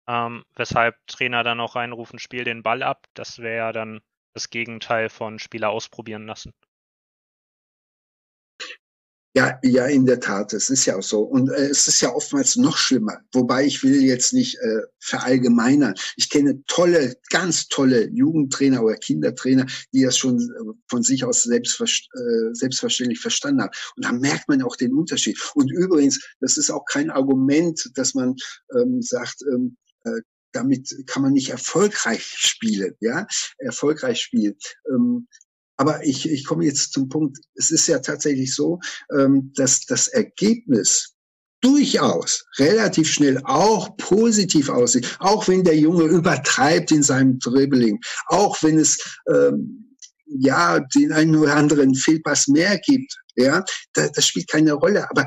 [0.08, 3.08] Ähm, weshalb Trainer dann auch reinrufen, spiel den Ball ab.
[3.14, 4.02] Das wäre ja dann
[4.34, 6.54] das Gegenteil von Spieler ausprobieren lassen.
[9.34, 11.22] Ja, ja, in der Tat, es ist ja auch so.
[11.22, 13.22] Und äh, es ist ja oftmals noch schlimmer.
[13.32, 15.94] Wobei ich will jetzt nicht äh, verallgemeinern.
[16.18, 21.44] Ich kenne tolle, ganz tolle Jugendtrainer oder Kindertrainer, die das schon äh, von sich aus
[21.44, 23.72] selbstver äh, selbstverständlich verstanden haben.
[23.96, 25.40] Und da merkt man auch den Unterschied.
[25.56, 28.36] Und übrigens, das ist auch kein Argument, dass man
[28.76, 33.26] ähm, sagt, ähm, äh, damit kann man nicht erfolgreich spielen, ja,
[33.60, 34.56] erfolgreich spielen.
[34.90, 35.28] Ähm,
[35.82, 38.80] aber ich, ich komme jetzt zum Punkt, es ist ja tatsächlich so,
[39.18, 41.16] ähm, dass das Ergebnis
[41.60, 48.62] durchaus relativ schnell auch positiv aussieht, auch wenn der Junge übertreibt in seinem Dribbling, auch
[48.62, 54.50] wenn es ähm, ja den einen oder anderen Fehlpass mehr gibt, ja, das, das spielt
[54.50, 55.10] keine Rolle.
[55.10, 55.26] Aber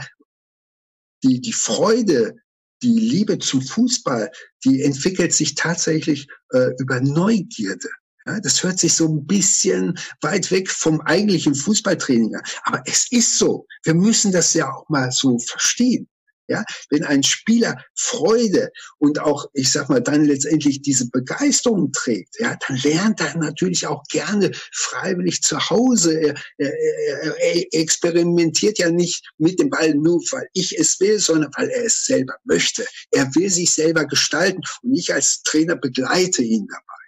[1.24, 2.36] die, die Freude,
[2.80, 4.30] die Liebe zum Fußball,
[4.64, 7.88] die entwickelt sich tatsächlich äh, über Neugierde.
[8.26, 12.42] Ja, das hört sich so ein bisschen weit weg vom eigentlichen Fußballtraining an.
[12.62, 13.66] Aber es ist so.
[13.82, 16.08] Wir müssen das ja auch mal so verstehen.
[16.46, 22.38] Ja, wenn ein Spieler Freude und auch, ich sag mal, dann letztendlich diese Begeisterung trägt,
[22.38, 26.20] ja, dann lernt er natürlich auch gerne freiwillig zu Hause.
[26.20, 31.50] Er, er, er experimentiert ja nicht mit dem Ball nur, weil ich es will, sondern
[31.56, 32.84] weil er es selber möchte.
[33.10, 37.03] Er will sich selber gestalten und ich als Trainer begleite ihn dabei.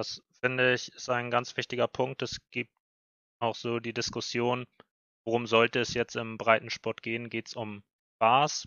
[0.00, 2.22] Das finde ich ist ein ganz wichtiger Punkt.
[2.22, 2.72] Es gibt
[3.38, 4.64] auch so die Diskussion,
[5.26, 7.28] worum sollte es jetzt im Breitensport gehen?
[7.28, 7.82] Geht es um
[8.16, 8.64] Spaß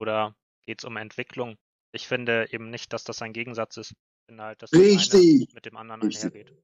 [0.00, 0.36] oder
[0.66, 1.56] geht es um Entwicklung?
[1.92, 3.92] Ich finde eben nicht, dass das ein Gegensatz ist.
[3.92, 5.48] Ich finde halt, dass Richtig.
[5.54, 6.26] mit dem anderen Richtig.
[6.26, 6.62] einhergeht.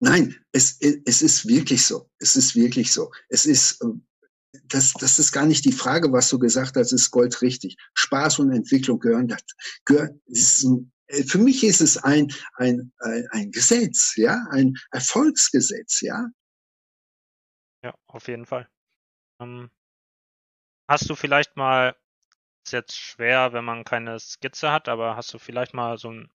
[0.00, 2.10] Nein, es, es ist wirklich so.
[2.18, 3.12] Es ist wirklich so.
[3.28, 4.04] Es ist, ähm,
[4.64, 7.76] das, das ist gar nicht die Frage, was du gesagt hast, ist goldrichtig.
[7.94, 9.44] Spaß und Entwicklung gehören, das
[9.84, 16.00] gehört, ist ein für mich ist es ein, ein, ein, ein Gesetz, ja, ein Erfolgsgesetz,
[16.00, 16.28] ja.
[17.84, 18.68] Ja, auf jeden Fall.
[19.40, 19.70] Ähm,
[20.88, 21.96] hast du vielleicht mal,
[22.66, 26.30] ist jetzt schwer, wenn man keine Skizze hat, aber hast du vielleicht mal so ein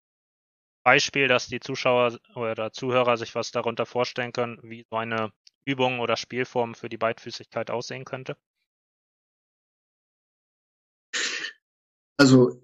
[0.83, 5.31] Beispiel, dass die Zuschauer oder Zuhörer sich was darunter vorstellen können, wie so eine
[5.65, 8.37] Übung oder Spielform für die Beidfüßigkeit aussehen könnte?
[12.17, 12.61] Also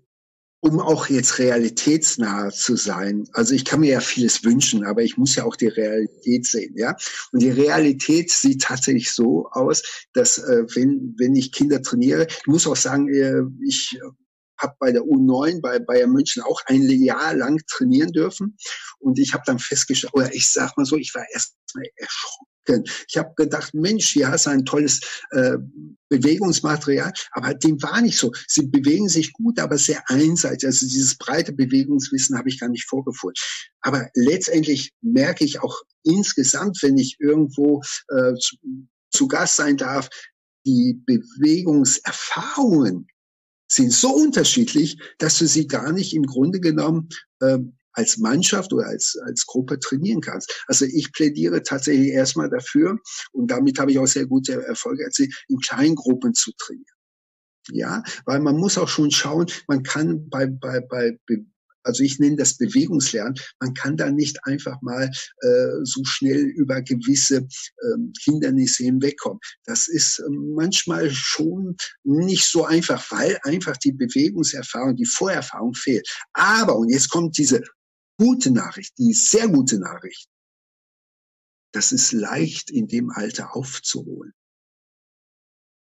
[0.60, 3.28] um auch jetzt realitätsnah zu sein.
[3.34, 6.74] Also ich kann mir ja vieles wünschen, aber ich muss ja auch die Realität sehen,
[6.76, 6.96] ja.
[7.32, 12.48] Und die Realität sieht tatsächlich so aus, dass äh, wenn wenn ich Kinder trainiere, ich
[12.48, 14.00] muss auch sagen, äh, ich
[14.60, 18.58] habe bei der U9 bei Bayern München auch ein Jahr lang trainieren dürfen
[19.00, 22.57] und ich habe dann festgestellt, oder ich sag mal so, ich war erst mal erschrocken
[22.68, 22.84] können.
[23.08, 25.00] Ich habe gedacht, Mensch, hier hast du ein tolles
[25.32, 25.58] äh,
[26.10, 28.32] Bewegungsmaterial, aber dem war nicht so.
[28.48, 30.68] Sie bewegen sich gut, aber sehr einseitig.
[30.68, 33.42] Also dieses breite Bewegungswissen habe ich gar nicht vorgefunden.
[33.82, 38.56] Aber letztendlich merke ich auch insgesamt, wenn ich irgendwo äh, zu,
[39.12, 40.10] zu Gast sein darf,
[40.66, 43.08] die Bewegungserfahrungen
[43.70, 47.10] sind so unterschiedlich, dass du sie gar nicht im Grunde genommen
[47.42, 50.64] ähm, als Mannschaft oder als, als Gruppe trainieren kannst.
[50.68, 53.00] Also ich plädiere tatsächlich erstmal dafür,
[53.32, 56.86] und damit habe ich auch sehr gute Erfolge erzielt, in Kleingruppen zu trainieren.
[57.72, 61.18] Ja, weil man muss auch schon schauen, man kann bei, bei, bei
[61.84, 63.36] also ich nenne das Bewegungslernen.
[63.62, 65.10] Man kann da nicht einfach mal
[65.42, 65.48] äh,
[65.84, 67.48] so schnell über gewisse
[67.84, 69.40] ähm, Hindernisse hinwegkommen.
[69.66, 76.08] Das ist äh, manchmal schon nicht so einfach, weil einfach die Bewegungserfahrung, die Vorerfahrung fehlt.
[76.34, 77.64] Aber, und jetzt kommt diese
[78.18, 80.28] gute Nachricht, die sehr gute Nachricht,
[81.74, 84.34] das ist leicht in dem Alter aufzuholen.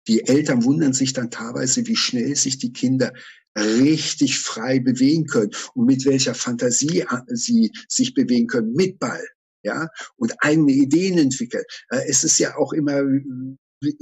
[0.07, 3.13] Die Eltern wundern sich dann teilweise, wie schnell sich die Kinder
[3.57, 9.23] richtig frei bewegen können und mit welcher Fantasie äh, sie sich bewegen können mit Ball,
[9.63, 11.65] ja, und eigene Ideen entwickeln.
[11.89, 13.93] Äh, es ist ja auch immer äh,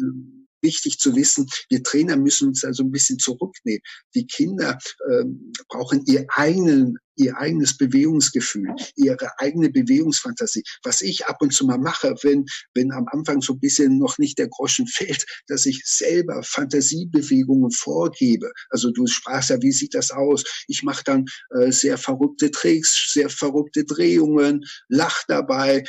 [0.61, 3.81] wichtig zu wissen, wir Trainer müssen uns da so ein bisschen zurücknehmen.
[4.15, 4.77] Die Kinder
[5.11, 10.63] ähm, brauchen ihr eigenen ihr eigenes Bewegungsgefühl, ihre eigene Bewegungsfantasie.
[10.83, 14.17] Was ich ab und zu mal mache, wenn, wenn am Anfang so ein bisschen noch
[14.17, 18.51] nicht der Groschen fällt, dass ich selber Fantasiebewegungen vorgebe.
[18.69, 20.43] Also du sprachst ja, wie sieht das aus?
[20.67, 21.25] Ich mache dann
[21.59, 25.83] äh, sehr verrückte Tricks, sehr verrückte Drehungen, lach dabei,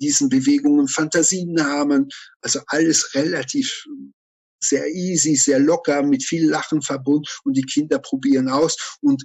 [0.00, 2.08] diesen Bewegungen Fantasienamen,
[2.40, 3.84] also alles relativ
[4.60, 9.24] sehr easy, sehr locker, mit viel Lachen verbunden und die Kinder probieren aus und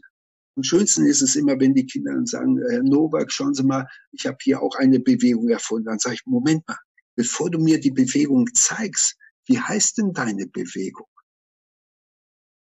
[0.58, 3.88] am schönsten ist es immer, wenn die Kinder dann sagen, Herr Novak, schauen Sie mal,
[4.12, 5.86] ich habe hier auch eine Bewegung erfunden.
[5.86, 6.78] Dann sage ich, Moment mal,
[7.16, 11.08] bevor du mir die Bewegung zeigst, wie heißt denn deine Bewegung?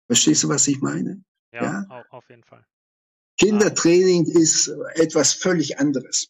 [0.07, 1.23] Verstehst du, was ich meine?
[1.53, 2.05] Ja, ja?
[2.11, 2.65] auf jeden Fall.
[3.39, 6.29] Kindertraining ist etwas völlig anderes.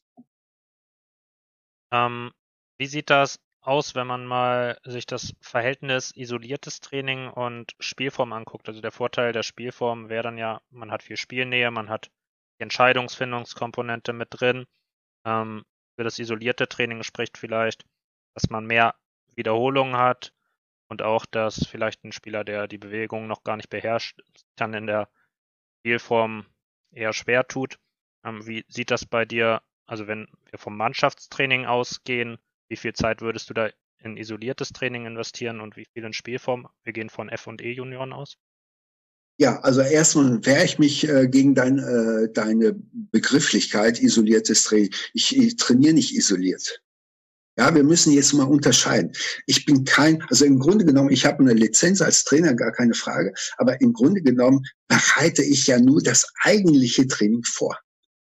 [1.92, 2.32] Ähm,
[2.78, 8.68] wie sieht das aus, wenn man mal sich das Verhältnis isoliertes Training und Spielform anguckt?
[8.68, 12.10] Also der Vorteil der Spielform wäre dann ja, man hat viel Spielnähe, man hat
[12.58, 14.66] die Entscheidungsfindungskomponente mit drin.
[15.24, 15.64] Ähm,
[15.96, 17.84] für das isolierte Training spricht vielleicht,
[18.34, 18.94] dass man mehr
[19.34, 20.32] Wiederholungen hat
[20.88, 24.20] und auch, dass vielleicht ein Spieler, der die Bewegung noch gar nicht beherrscht,
[24.56, 25.08] dann in der
[25.80, 26.46] Spielform
[26.92, 27.78] eher schwer tut.
[28.24, 33.22] Ähm, wie sieht das bei dir also wenn wir vom Mannschaftstraining ausgehen, wie viel Zeit
[33.22, 36.68] würdest du da in isoliertes Training investieren und wie viel in Spielform?
[36.84, 38.36] Wir gehen von F und E Junioren aus.
[39.36, 42.76] Ja, also erstmal wehre ich mich äh, gegen dein, äh, deine
[43.10, 44.94] Begrifflichkeit isoliertes Training.
[45.12, 46.80] Ich, ich trainiere nicht isoliert.
[47.58, 49.12] Ja, wir müssen jetzt mal unterscheiden.
[49.46, 52.94] Ich bin kein, also im Grunde genommen, ich habe eine Lizenz als Trainer, gar keine
[52.94, 57.76] Frage, aber im Grunde genommen bereite ich ja nur das eigentliche Training vor.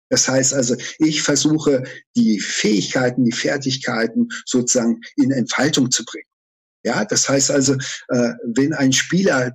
[0.10, 1.84] Das heißt also, ich versuche
[2.15, 6.28] die Fähigkeiten, die Fertigkeiten sozusagen in Entfaltung zu bringen.
[6.84, 9.54] Ja, das heißt also, äh, wenn ein Spieler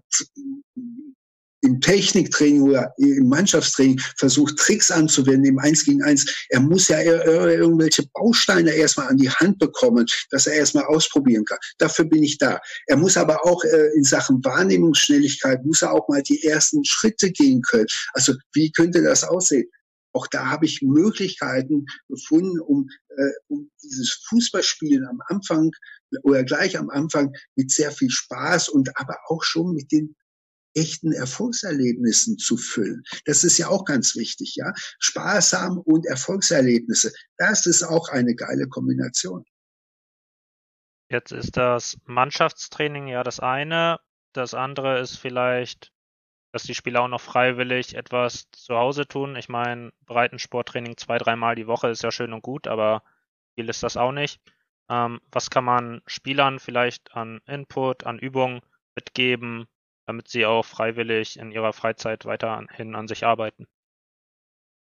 [1.62, 7.01] im Techniktraining oder im Mannschaftstraining versucht, Tricks anzuwenden im Eins gegen Eins, er muss ja
[7.01, 11.59] irgendwelche Bausteine erstmal an die Hand bekommen, dass er erstmal ausprobieren kann.
[11.79, 12.61] Dafür bin ich da.
[12.88, 17.31] Er muss aber auch äh, in Sachen Wahrnehmungsschnelligkeit, muss er auch mal die ersten Schritte
[17.31, 17.87] gehen können.
[18.12, 19.71] Also wie könnte das aussehen?
[20.12, 25.70] Auch da habe ich Möglichkeiten gefunden, um, äh, um dieses Fußballspielen am Anfang
[26.22, 30.14] oder gleich am Anfang mit sehr viel Spaß und aber auch schon mit den
[30.75, 33.03] echten Erfolgserlebnissen zu füllen.
[33.27, 34.72] Das ist ja auch ganz wichtig, ja.
[34.98, 37.12] Spaßam und Erfolgserlebnisse.
[37.37, 39.44] Das ist auch eine geile Kombination.
[41.11, 43.98] Jetzt ist das Mannschaftstraining ja das eine.
[44.33, 45.92] Das andere ist vielleicht
[46.53, 49.37] dass die Spieler auch noch freiwillig etwas zu Hause tun.
[49.37, 53.03] Ich meine, Breitensporttraining zwei, dreimal die Woche ist ja schön und gut, aber
[53.55, 54.41] viel ist das auch nicht.
[54.91, 58.61] Ähm, was kann man Spielern vielleicht an Input, an Übungen
[58.95, 59.67] mitgeben,
[60.07, 63.67] damit sie auch freiwillig in ihrer Freizeit weiterhin an sich arbeiten?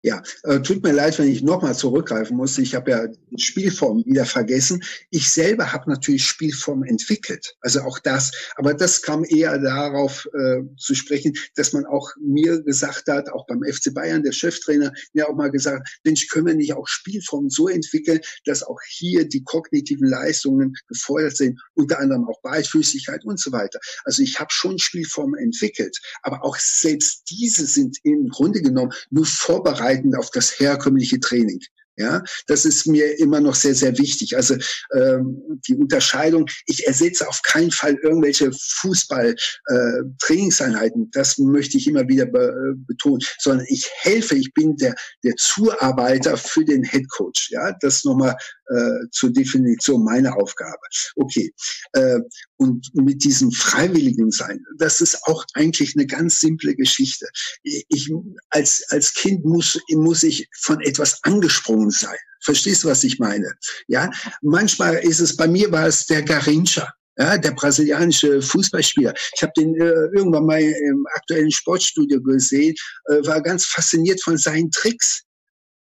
[0.06, 2.58] Ja, äh, tut mir leid, wenn ich nochmal zurückgreifen muss.
[2.58, 4.84] Ich habe ja Spielform wieder vergessen.
[5.12, 7.56] Ich selber habe natürlich Spielform entwickelt.
[7.62, 8.34] Also auch das.
[8.58, 13.48] Aber das kam eher darauf äh, zu sprechen, dass man auch mir gesagt hat, auch
[13.48, 17.50] beim FC Bayern, der Cheftrainer, mir auch mal gesagt, Mensch, können wir nicht auch Spielformen
[17.50, 23.40] so entwickeln, dass auch hier die kognitiven Leistungen gefordert sind, unter anderem auch Beidfüßigkeit und
[23.40, 23.80] so weiter.
[24.04, 29.26] Also ich habe schon Spielformen entwickelt, aber auch selbst diese sind im Grunde genommen nur
[29.26, 31.60] vorbereitet vorbereitend auf das herkömmliche Training.
[31.96, 34.36] Ja, das ist mir immer noch sehr, sehr wichtig.
[34.36, 34.56] Also
[34.96, 42.08] ähm, die Unterscheidung, ich ersetze auf keinen Fall irgendwelche Fußball-Trainingseinheiten, äh, das möchte ich immer
[42.08, 47.08] wieder be äh, betonen, sondern ich helfe, ich bin der, der Zuarbeiter für den Head
[47.10, 47.52] Coach.
[47.52, 48.36] Ja, das nochmal
[48.70, 50.82] äh, zur Definition meiner Aufgabe.
[51.16, 51.54] Okay.
[51.92, 52.22] Äh,
[52.64, 57.28] und mit diesem freiwilligen Sein, das ist auch eigentlich eine ganz simple Geschichte.
[57.64, 58.12] Ich,
[58.50, 62.18] als, als Kind muss, muss ich von etwas angesprungen sein.
[62.42, 63.54] Verstehst du, was ich meine?
[63.88, 64.10] Ja,
[64.42, 66.92] manchmal ist es, bei mir war es der Garincha.
[67.16, 69.14] Ja, der brasilianische Fußballspieler.
[69.36, 72.74] Ich habe den äh, irgendwann mal im aktuellen Sportstudio gesehen,
[73.06, 75.22] äh, war ganz fasziniert von seinen Tricks.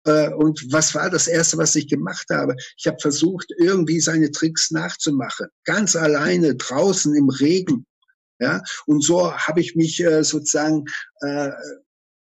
[0.06, 2.56] Äh, und was war das Erste, was ich gemacht habe?
[2.78, 5.48] Ich habe versucht, irgendwie seine Tricks nachzumachen.
[5.66, 7.86] Ganz alleine, draußen im Regen.
[8.40, 10.86] Ja, und so habe ich mich äh, sozusagen
[11.22, 11.52] äh,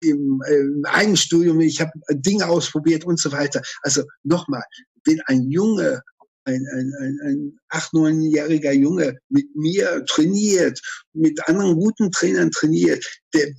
[0.00, 3.60] im, im Eigenstudium, ich habe Dinge ausprobiert und so weiter.
[3.82, 4.62] Also nochmal,
[5.04, 6.02] wenn ein Junge
[6.46, 10.80] ein, ein, ein, ein acht, neunjähriger Junge mit mir trainiert,
[11.12, 13.52] mit anderen guten Trainern trainiert, der,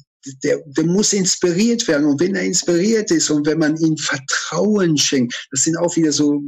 [0.44, 2.06] der, der muss inspiriert werden.
[2.06, 6.12] Und wenn er inspiriert ist und wenn man ihm Vertrauen schenkt, das sind auch wieder
[6.12, 6.42] so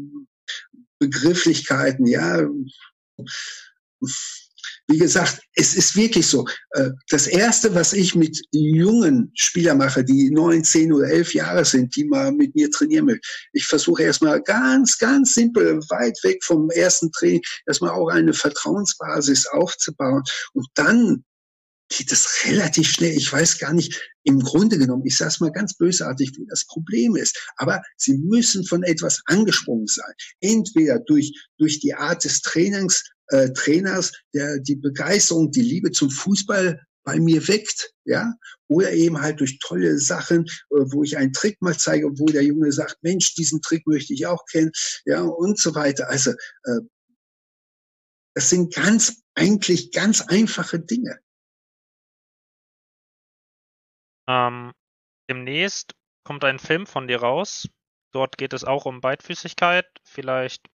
[0.99, 2.47] Begrifflichkeiten, ja.
[4.87, 6.47] Wie gesagt, es ist wirklich so.
[6.71, 11.63] Äh, das erste, was ich mit jungen Spielern mache, die neun, zehn oder elf Jahre
[11.63, 13.21] sind, die mal mit mir trainieren möchten,
[13.53, 19.45] ich versuche erstmal ganz, ganz simpel, weit weg vom ersten Training, erstmal auch eine Vertrauensbasis
[19.47, 20.23] aufzubauen.
[20.53, 21.23] Und dann
[21.89, 23.15] geht es relativ schnell.
[23.15, 26.65] Ich weiß gar nicht, im Grunde genommen, ich sage es mal ganz bösartig, wie das
[26.65, 27.37] Problem ist.
[27.57, 30.13] Aber sie müssen von etwas angesprungen sein.
[30.39, 36.09] Entweder durch, durch die Art des Trainings, äh, Trainers, der die Begeisterung, die Liebe zum
[36.09, 38.33] Fußball bei mir weckt, ja,
[38.67, 42.43] oder eben halt durch tolle Sachen, äh, wo ich einen Trick mal zeige, wo der
[42.43, 44.71] Junge sagt, Mensch, diesen Trick möchte ich auch kennen,
[45.05, 46.09] ja, und so weiter.
[46.09, 46.81] Also, äh,
[48.35, 51.19] das sind ganz, eigentlich ganz einfache Dinge.
[54.29, 54.73] Ähm,
[55.27, 57.67] demnächst kommt ein Film von dir raus.
[58.11, 59.87] Dort geht es auch um Beidfüßigkeit.
[60.03, 60.69] Vielleicht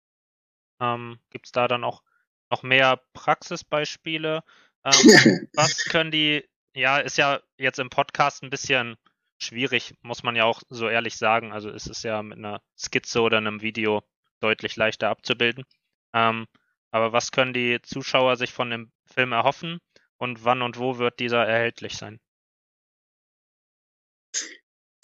[0.80, 2.02] ähm, gibt es da dann auch
[2.50, 4.42] noch mehr Praxisbeispiele.
[4.84, 4.92] Ähm,
[5.54, 8.96] was können die, ja, ist ja jetzt im Podcast ein bisschen
[9.38, 11.52] schwierig, muss man ja auch so ehrlich sagen.
[11.52, 14.02] Also ist es ja mit einer Skizze oder einem Video
[14.40, 15.64] deutlich leichter abzubilden.
[16.12, 16.46] Ähm,
[16.90, 19.78] aber was können die Zuschauer sich von dem Film erhoffen
[20.16, 22.20] und wann und wo wird dieser erhältlich sein?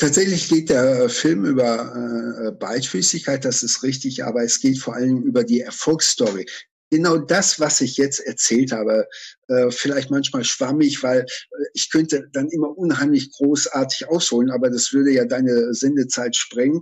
[0.01, 5.23] Tatsächlich geht der Film über äh, Beidfüßigkeit, das ist richtig, aber es geht vor allem
[5.25, 6.47] über die Erfolgsstory.
[6.91, 9.07] Genau das, was ich jetzt erzählt habe,
[9.49, 14.95] äh, vielleicht manchmal schwammig, weil äh, ich könnte dann immer unheimlich großartig ausholen, aber das
[14.95, 16.81] würde ja deine Sendezeit sprengen.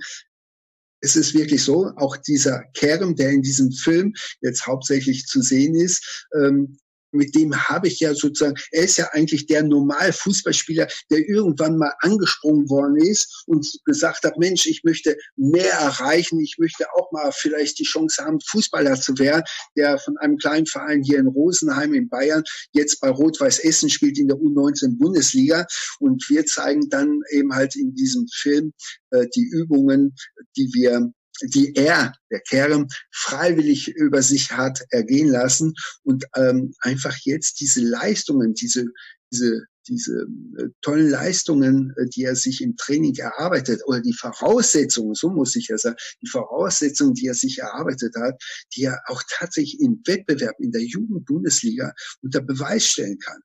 [1.01, 5.75] Es ist wirklich so, auch dieser Kerem, der in diesem Film jetzt hauptsächlich zu sehen
[5.75, 6.79] ist, ähm,
[7.13, 11.79] mit dem habe ich ja sozusagen, er ist ja eigentlich der normal Fußballspieler, der irgendwann
[11.79, 17.11] mal angesprungen worden ist und gesagt hat, Mensch, ich möchte mehr erreichen, ich möchte auch
[17.13, 19.45] mal vielleicht die Chance haben, Fußballer zu werden,
[19.77, 22.43] der von einem kleinen Verein hier in Rosenheim in Bayern
[22.73, 25.67] jetzt bei Rot-Weiß Essen spielt in der U19 Bundesliga.
[26.01, 28.73] Und wir zeigen dann eben halt in diesem Film
[29.11, 30.15] äh, die Übungen,
[30.57, 37.17] die wir die er, der Kerem, freiwillig über sich hat ergehen lassen und ähm, einfach
[37.23, 38.87] jetzt diese Leistungen, diese,
[39.33, 40.27] diese, diese
[40.59, 45.57] äh, tollen Leistungen, äh, die er sich im Training erarbeitet oder die Voraussetzungen, so muss
[45.57, 48.41] ich ja sagen, die Voraussetzungen, die er sich erarbeitet hat,
[48.75, 53.41] die er auch tatsächlich im Wettbewerb in der Jugendbundesliga unter Beweis stellen kann.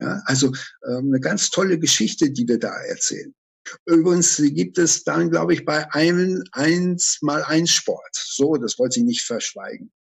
[0.00, 0.52] Ja, also
[0.86, 3.34] ähm, eine ganz tolle Geschichte, die wir da erzählen.
[3.84, 8.14] Übrigens gibt es dann, glaube ich, bei einem eins mal eins Sport.
[8.14, 9.92] So, das wollte ich nicht verschweigen.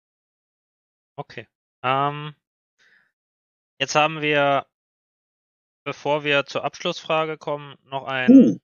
[1.16, 1.48] Okay.
[1.84, 2.34] Ähm,
[3.78, 4.66] jetzt haben wir,
[5.84, 8.62] bevor wir zur Abschlussfrage kommen, noch ein hm.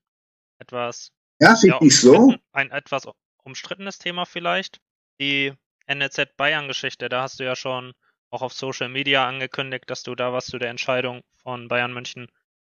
[0.59, 2.33] etwas ja, ja, ich so.
[2.53, 3.07] ein etwas
[3.43, 4.79] umstrittenes Thema vielleicht.
[5.19, 5.53] Die
[5.87, 7.93] NLZ Bayern-Geschichte, da hast du ja schon
[8.29, 12.27] auch auf Social Media angekündigt, dass du da was zu der Entscheidung von Bayern München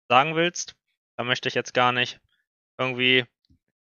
[0.08, 0.74] sagen willst.
[1.16, 2.20] Da möchte ich jetzt gar nicht
[2.78, 3.26] irgendwie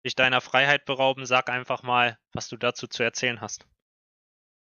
[0.05, 3.65] dich deiner Freiheit berauben, sag einfach mal, was du dazu zu erzählen hast.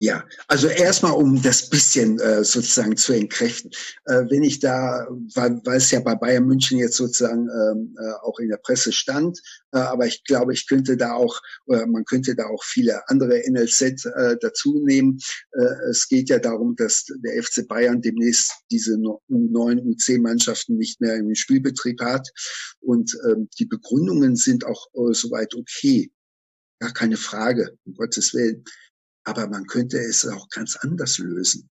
[0.03, 3.69] Ja, also erstmal, um das bisschen äh, sozusagen zu entkräften.
[4.05, 8.13] Äh, wenn ich da, weil, weil es ja bei Bayern München jetzt sozusagen ähm, äh,
[8.23, 9.39] auch in der Presse stand,
[9.71, 13.43] äh, aber ich glaube, ich könnte da auch, oder man könnte da auch viele andere
[13.47, 15.19] NLZ äh, dazu nehmen.
[15.51, 21.17] Äh, es geht ja darum, dass der FC Bayern demnächst diese U9, U10-Mannschaften nicht mehr
[21.17, 22.27] im Spielbetrieb hat.
[22.79, 26.11] Und ähm, die Begründungen sind auch äh, soweit okay.
[26.79, 28.63] Gar keine Frage, um Gottes Willen
[29.23, 31.69] aber man könnte es auch ganz anders lösen.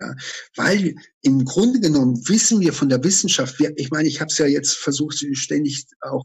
[0.00, 0.14] Ja,
[0.56, 4.38] weil im Grunde genommen wissen wir von der Wissenschaft, wir, ich meine, ich habe es
[4.38, 6.24] ja jetzt versucht, ständig auch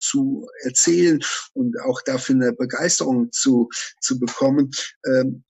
[0.00, 1.20] zu erzählen
[1.54, 3.68] und auch dafür eine Begeisterung zu,
[4.00, 4.70] zu bekommen.
[5.06, 5.44] Ähm,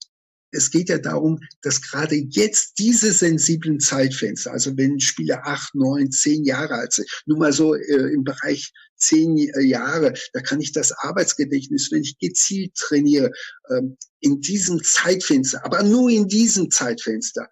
[0.51, 6.11] es geht ja darum, dass gerade jetzt diese sensiblen Zeitfenster, also wenn Spieler acht, neun,
[6.11, 10.61] zehn Jahre alt sind, nur mal so äh, im Bereich zehn äh, Jahre, da kann
[10.61, 13.31] ich das Arbeitsgedächtnis, wenn ich gezielt trainiere,
[13.69, 17.47] ähm, in diesem Zeitfenster, aber nur in diesem Zeitfenster,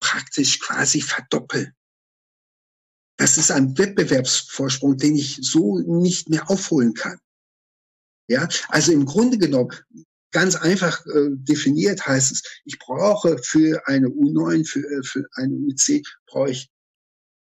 [0.00, 1.72] praktisch quasi verdoppeln.
[3.16, 7.18] Das ist ein Wettbewerbsvorsprung, den ich so nicht mehr aufholen kann.
[8.28, 9.72] Ja, also im Grunde genommen
[10.32, 15.54] Ganz einfach äh, definiert heißt es, ich brauche für eine U9, für, äh, für eine
[15.54, 16.70] UC, brauche ich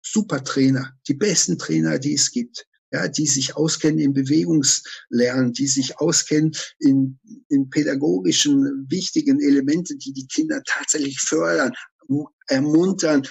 [0.03, 2.66] super Trainer, die besten Trainer, die es gibt.
[2.93, 10.12] Ja, die sich auskennen im Bewegungslernen, die sich auskennen in, in pädagogischen wichtigen Elemente, die
[10.12, 11.72] die Kinder tatsächlich fördern,
[12.49, 13.22] ermuntern,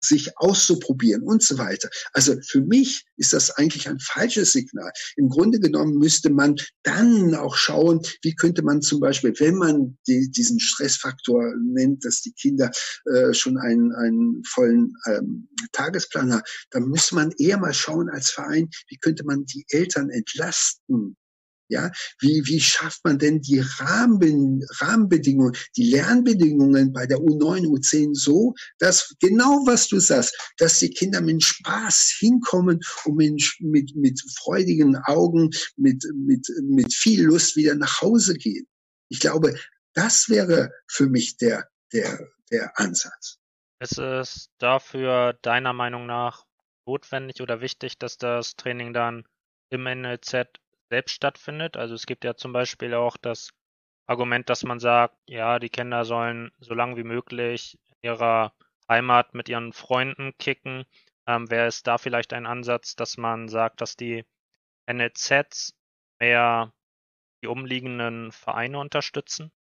[0.00, 1.88] sich auszuprobieren und so weiter.
[2.12, 4.90] Also für mich ist das eigentlich ein falsches Signal.
[5.16, 9.98] Im Grunde genommen müsste man dann auch schauen, wie könnte man zum Beispiel, wenn man
[10.06, 12.70] die, diesen Stressfaktor nennt, dass die Kinder
[13.12, 18.30] äh, schon einen, einen vollen ähm, Tagesplan haben, dann müsste man eher mal schauen als
[18.30, 21.16] Verein, wie könnte man die Eltern entlasten
[21.70, 28.14] ja, wie, wie schafft man denn die Rahmen, Rahmenbedingungen, die Lernbedingungen bei der U9, U10
[28.14, 33.94] so, dass genau was du sagst, dass die Kinder mit Spaß hinkommen und mit, mit,
[33.96, 38.66] mit freudigen Augen, mit, mit, mit viel Lust wieder nach Hause gehen.
[39.08, 39.54] Ich glaube,
[39.94, 43.38] das wäre für mich der, der, der Ansatz.
[43.80, 46.44] Ist es dafür deiner Meinung nach
[46.86, 49.24] notwendig oder wichtig, dass das Training dann
[49.70, 50.48] im NLZ
[50.90, 51.76] selbst stattfindet.
[51.76, 53.50] Also es gibt ja zum Beispiel auch das
[54.06, 58.52] Argument, dass man sagt, ja, die Kinder sollen so lange wie möglich in ihrer
[58.88, 60.84] Heimat mit ihren Freunden kicken.
[61.26, 64.24] Ähm, Wäre es da vielleicht ein Ansatz, dass man sagt, dass die
[64.90, 65.74] NLZs
[66.18, 66.72] mehr
[67.42, 69.52] die umliegenden Vereine unterstützen?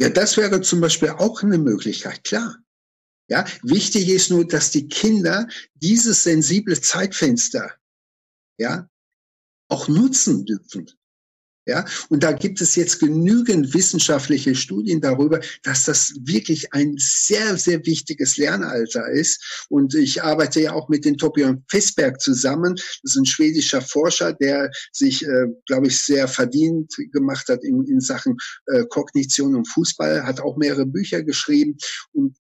[0.00, 2.56] Ja, das wäre zum Beispiel auch eine Möglichkeit, klar.
[3.28, 7.74] Ja, wichtig ist nur, dass die Kinder dieses sensible Zeitfenster,
[8.58, 8.88] ja,
[9.68, 10.86] auch nutzen dürfen.
[11.66, 17.56] Ja, und da gibt es jetzt genügend wissenschaftliche Studien darüber, dass das wirklich ein sehr,
[17.56, 19.66] sehr wichtiges Lernalter ist.
[19.70, 22.74] Und ich arbeite ja auch mit den Torbjörn Festberg zusammen.
[22.74, 27.82] Das ist ein schwedischer Forscher, der sich, äh, glaube ich, sehr verdient gemacht hat in,
[27.86, 28.36] in Sachen
[28.66, 31.78] äh, Kognition und Fußball, hat auch mehrere Bücher geschrieben.
[32.12, 32.36] Und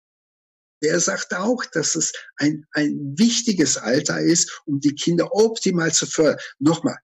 [0.83, 6.07] der sagt auch, dass es ein, ein wichtiges Alter ist, um die Kinder optimal zu
[6.07, 6.41] fördern.
[6.59, 6.99] Nochmal,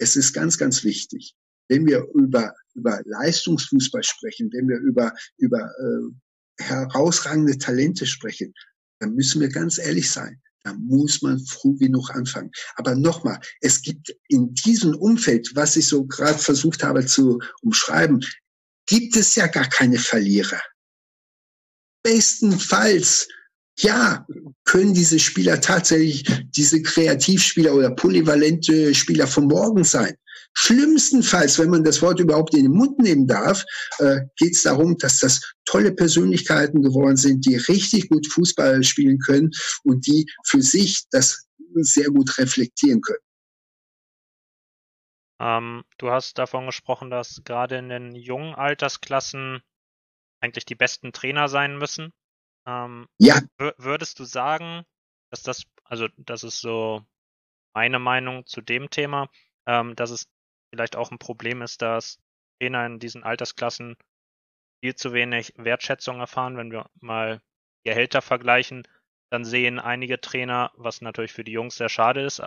[0.00, 1.34] es ist ganz, ganz wichtig,
[1.68, 8.52] wenn wir über, über Leistungsfußball sprechen, wenn wir über, über äh, herausragende Talente sprechen,
[8.98, 10.40] dann müssen wir ganz ehrlich sein.
[10.62, 12.50] Da muss man früh genug anfangen.
[12.74, 18.20] Aber nochmal, es gibt in diesem Umfeld, was ich so gerade versucht habe zu umschreiben,
[18.86, 20.60] gibt es ja gar keine Verlierer.
[22.02, 23.28] Bestenfalls
[23.78, 24.26] ja,
[24.64, 30.14] können diese Spieler tatsächlich diese Kreativspieler oder polyvalente Spieler von morgen sein.
[30.54, 33.64] Schlimmstenfalls, wenn man das Wort überhaupt in den Mund nehmen darf,
[33.98, 39.18] äh, geht es darum, dass das tolle Persönlichkeiten geworden sind, die richtig gut Fußball spielen
[39.18, 39.50] können
[39.84, 43.22] und die für sich das sehr gut reflektieren können.
[45.40, 49.62] Ähm, du hast davon gesprochen, dass gerade in den jungen Altersklassen
[50.40, 52.12] eigentlich die besten Trainer sein müssen.
[52.66, 53.40] Ähm, ja.
[53.58, 54.84] Würdest du sagen,
[55.30, 57.04] dass das, also das ist so
[57.74, 59.28] meine Meinung zu dem Thema,
[59.66, 60.28] ähm, dass es
[60.70, 62.18] vielleicht auch ein Problem ist, dass
[62.60, 63.96] Trainer in diesen Altersklassen
[64.82, 66.56] viel zu wenig Wertschätzung erfahren.
[66.56, 67.40] Wenn wir mal
[67.84, 68.86] Gehälter vergleichen,
[69.30, 72.42] dann sehen einige Trainer, was natürlich für die Jungs sehr schade ist,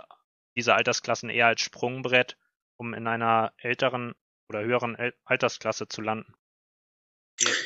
[0.56, 2.36] diese Altersklassen eher als Sprungbrett,
[2.76, 4.14] um in einer älteren
[4.48, 6.34] oder höheren Altersklasse zu landen.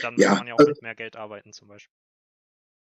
[0.02, 1.94] Dann ja, muss man ja auch mit mehr Geld arbeiten zum Beispiel.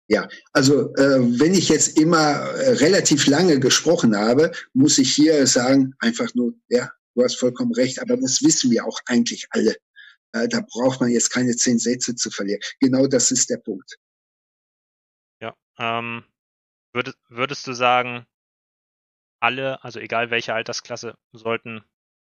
[0.08, 5.46] Ja, also äh, wenn ich jetzt immer äh, relativ lange gesprochen habe, muss ich hier
[5.46, 9.74] sagen, einfach nur, ja, du hast vollkommen recht, aber das wissen wir auch eigentlich alle.
[10.32, 12.60] Äh, da braucht man jetzt keine zehn Sätze zu verlieren.
[12.80, 13.96] Genau das ist der Punkt.
[15.40, 16.24] Ja, ähm,
[16.92, 18.26] würdest, würdest du sagen,
[19.40, 21.82] alle, also egal welche Altersklasse, sollten,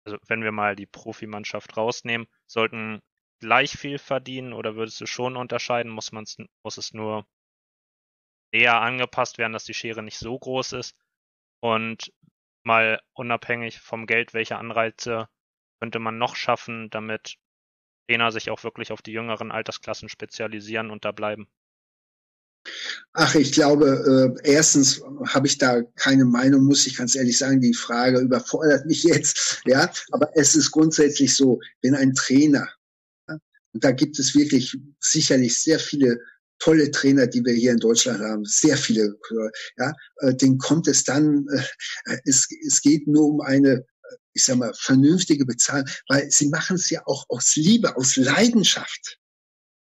[0.05, 3.01] also wenn wir mal die Profimannschaft rausnehmen, sollten
[3.41, 5.91] gleich viel verdienen oder würdest du schon unterscheiden?
[5.91, 6.25] Muss man
[6.63, 7.27] muss es nur
[8.53, 10.97] eher angepasst werden, dass die Schere nicht so groß ist.
[11.61, 12.13] Und
[12.63, 15.29] mal unabhängig vom Geld, welche Anreize
[15.81, 17.37] könnte man noch schaffen, damit
[18.09, 21.49] Trainer sich auch wirklich auf die jüngeren Altersklassen spezialisieren und da bleiben?
[23.13, 27.61] Ach, ich glaube, äh, erstens habe ich da keine Meinung, muss ich ganz ehrlich sagen.
[27.61, 29.63] Die Frage überfordert mich jetzt.
[29.65, 32.69] Ja, aber es ist grundsätzlich so, wenn ein Trainer,
[33.29, 33.39] ja,
[33.73, 36.21] und da gibt es wirklich sicherlich sehr viele
[36.61, 39.17] tolle Trainer, die wir hier in Deutschland haben, sehr viele,
[39.77, 41.47] ja, äh, den kommt es dann,
[42.07, 43.85] äh, es, es geht nur um eine,
[44.35, 49.19] ich sag mal, vernünftige Bezahlung, weil sie machen es ja auch aus Liebe, aus Leidenschaft.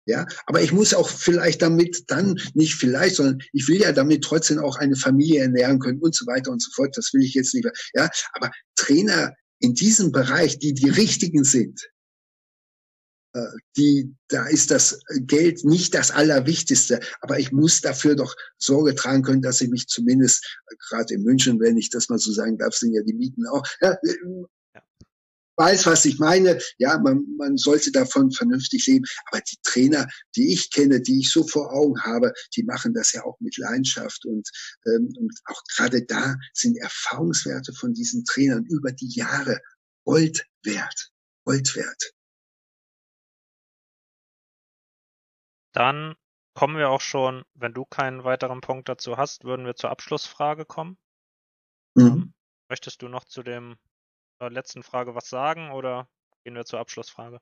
[0.07, 4.25] Ja, aber ich muss auch vielleicht damit dann, nicht vielleicht, sondern ich will ja damit
[4.25, 6.97] trotzdem auch eine Familie ernähren können und so weiter und so fort.
[6.97, 7.71] Das will ich jetzt lieber.
[7.93, 11.98] Ja, aber Trainer in diesem Bereich, die die richtigen sind, äh,
[13.77, 19.23] die, da ist das Geld nicht das Allerwichtigste, aber ich muss dafür doch Sorge tragen
[19.23, 22.59] können, dass ich mich zumindest, äh, gerade in München, wenn ich das mal so sagen
[22.59, 24.17] darf, sind ja die Mieten auch, ja, äh,
[25.59, 26.59] weiß, was ich meine.
[26.79, 29.05] Ja, man, man sollte davon vernünftig leben.
[29.31, 30.07] Aber die Trainer,
[30.37, 33.59] die ich kenne, die ich so vor Augen habe, die machen das ja auch mit
[33.59, 34.25] Leidenschaft.
[34.25, 34.49] Und,
[34.87, 39.61] ähm, und auch gerade da sind Erfahrungswerte von diesen Trainern über die Jahre
[40.05, 41.11] Gold wert.
[41.45, 42.13] Gold wert.
[45.79, 46.17] Dann
[46.55, 50.65] kommen wir auch schon, wenn du keinen weiteren Punkt dazu hast, würden wir zur Abschlussfrage
[50.65, 50.99] kommen.
[51.95, 52.07] Mhm.
[52.07, 52.35] Ähm,
[52.69, 53.77] möchtest du noch zu dem
[54.41, 56.09] äh, letzten Frage was sagen oder
[56.43, 57.39] gehen wir zur Abschlussfrage?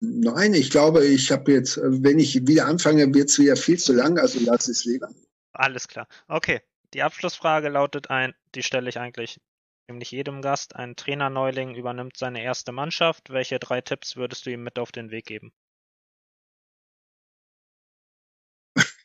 [0.00, 3.78] Nein, ich glaube, ich habe jetzt, äh, wenn ich wieder anfange, wird es wieder viel
[3.78, 5.10] zu lang, also lass es lieber.
[5.52, 6.08] Alles klar.
[6.26, 6.62] Okay.
[6.94, 9.42] Die Abschlussfrage lautet ein, die stelle ich eigentlich
[9.88, 10.76] nämlich jedem Gast.
[10.76, 13.30] Ein Trainerneuling übernimmt seine erste Mannschaft.
[13.30, 15.52] Welche drei Tipps würdest du ihm mit auf den Weg geben?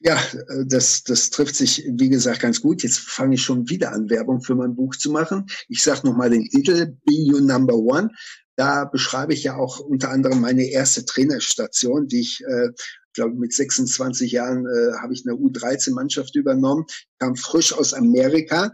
[0.01, 0.21] Ja,
[0.65, 2.83] das, das trifft sich, wie gesagt, ganz gut.
[2.83, 5.45] Jetzt fange ich schon wieder an, Werbung für mein Buch zu machen.
[5.69, 8.09] Ich sage nochmal den Titel, Be You Number One.
[8.57, 12.69] Da beschreibe ich ja auch unter anderem meine erste Trainerstation, die ich, äh,
[13.13, 16.85] glaube mit 26 Jahren äh, habe ich eine U13-Mannschaft übernommen,
[17.19, 18.71] kam frisch aus Amerika,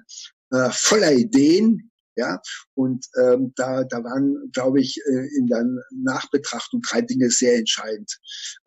[0.52, 2.42] äh, voller Ideen, ja,
[2.74, 8.20] und ähm, da, da waren, glaube ich, äh, in der Nachbetrachtung drei Dinge sehr entscheidend.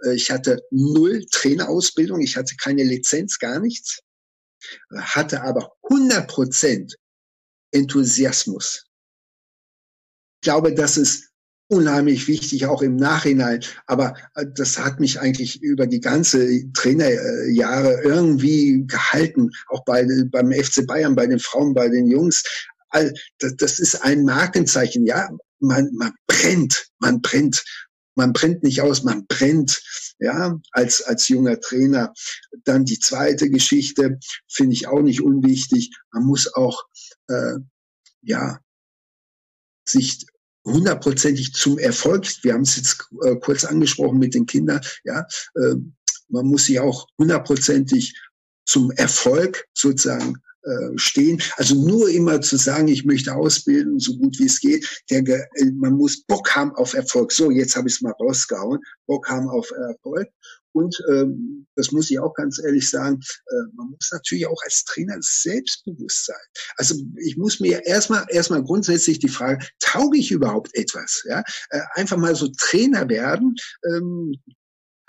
[0.05, 4.01] Äh, ich hatte null Trainerausbildung, ich hatte keine Lizenz, gar nichts,
[4.95, 6.97] hatte aber 100 Prozent
[7.72, 8.86] Enthusiasmus.
[10.40, 11.32] Ich glaube, das ist
[11.72, 13.61] unheimlich wichtig, auch im Nachhinein.
[13.86, 20.53] Aber äh, das hat mich eigentlich über die ganze Trainerjahre irgendwie gehalten, auch bei, beim
[20.53, 22.45] FC Bayern, bei den Frauen, bei den Jungs
[23.38, 25.07] das ist ein Markenzeichen.
[25.07, 25.28] Ja,
[25.61, 27.64] man, man brennt, man brennt.
[28.14, 29.82] Man brennt nicht aus, man brennt,
[30.18, 32.12] ja, als, als junger Trainer.
[32.64, 34.18] Dann die zweite Geschichte
[34.51, 35.90] finde ich auch nicht unwichtig.
[36.12, 36.84] Man muss auch,
[37.28, 37.55] äh,
[38.20, 38.61] ja,
[39.88, 40.26] sich
[40.64, 45.74] hundertprozentig zum Erfolg, wir haben es jetzt äh, kurz angesprochen mit den Kindern, ja, äh,
[46.28, 48.14] man muss sich auch hundertprozentig
[48.64, 50.36] zum Erfolg sozusagen
[50.96, 51.42] stehen.
[51.56, 55.02] Also nur immer zu sagen, ich möchte ausbilden, so gut wie es geht.
[55.10, 57.32] Der, äh, man muss Bock haben auf Erfolg.
[57.32, 58.80] So, jetzt habe ich es mal rausgehauen.
[59.06, 60.28] Bock haben auf Erfolg.
[60.72, 64.84] Und ähm, das muss ich auch ganz ehrlich sagen, äh, man muss natürlich auch als
[64.84, 66.36] Trainer selbstbewusst sein.
[66.76, 71.22] Also ich muss mir erstmal erstmal grundsätzlich die Frage, tauge ich überhaupt etwas?
[71.28, 71.42] Ja?
[71.70, 73.54] Äh, einfach mal so Trainer werden.
[73.86, 74.34] Ähm,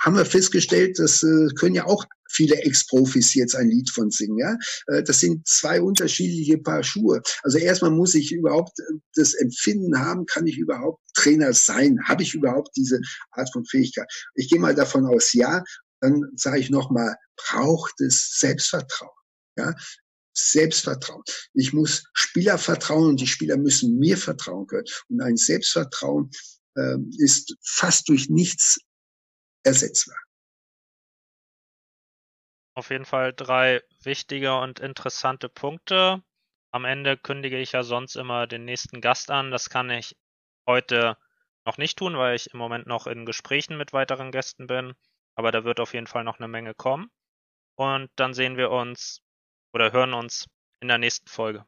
[0.04, 4.38] haben wir festgestellt, das äh, können ja auch viele Ex-Profis jetzt ein Lied von singen.
[4.38, 4.58] Ja?
[4.88, 7.22] Äh, das sind zwei unterschiedliche Paar Schuhe.
[7.44, 12.00] Also erstmal muss ich überhaupt äh, das Empfinden haben, kann ich überhaupt Trainer sein?
[12.06, 13.00] Habe ich überhaupt diese
[13.32, 14.08] Art von Fähigkeit?
[14.36, 15.64] Ich gehe mal davon aus, ja.
[16.02, 19.12] Dann sage ich nochmal, braucht es Selbstvertrauen.
[19.58, 19.74] Ja,
[20.34, 21.24] Selbstvertrauen.
[21.54, 24.88] Ich muss Spieler vertrauen und die Spieler müssen mir vertrauen können.
[25.08, 26.30] Und ein Selbstvertrauen
[26.76, 28.80] äh, ist fast durch nichts
[29.64, 30.18] ersetzbar.
[32.76, 36.24] Auf jeden Fall drei wichtige und interessante Punkte.
[36.72, 39.52] Am Ende kündige ich ja sonst immer den nächsten Gast an.
[39.52, 40.18] Das kann ich
[40.68, 41.18] heute
[41.66, 44.94] noch nicht tun, weil ich im Moment noch in Gesprächen mit weiteren Gästen bin.
[45.36, 47.12] Aber da wird auf jeden Fall noch eine Menge kommen.
[47.76, 49.22] Und dann sehen wir uns
[49.74, 50.48] oder hören uns
[50.80, 51.66] in der nächsten Folge.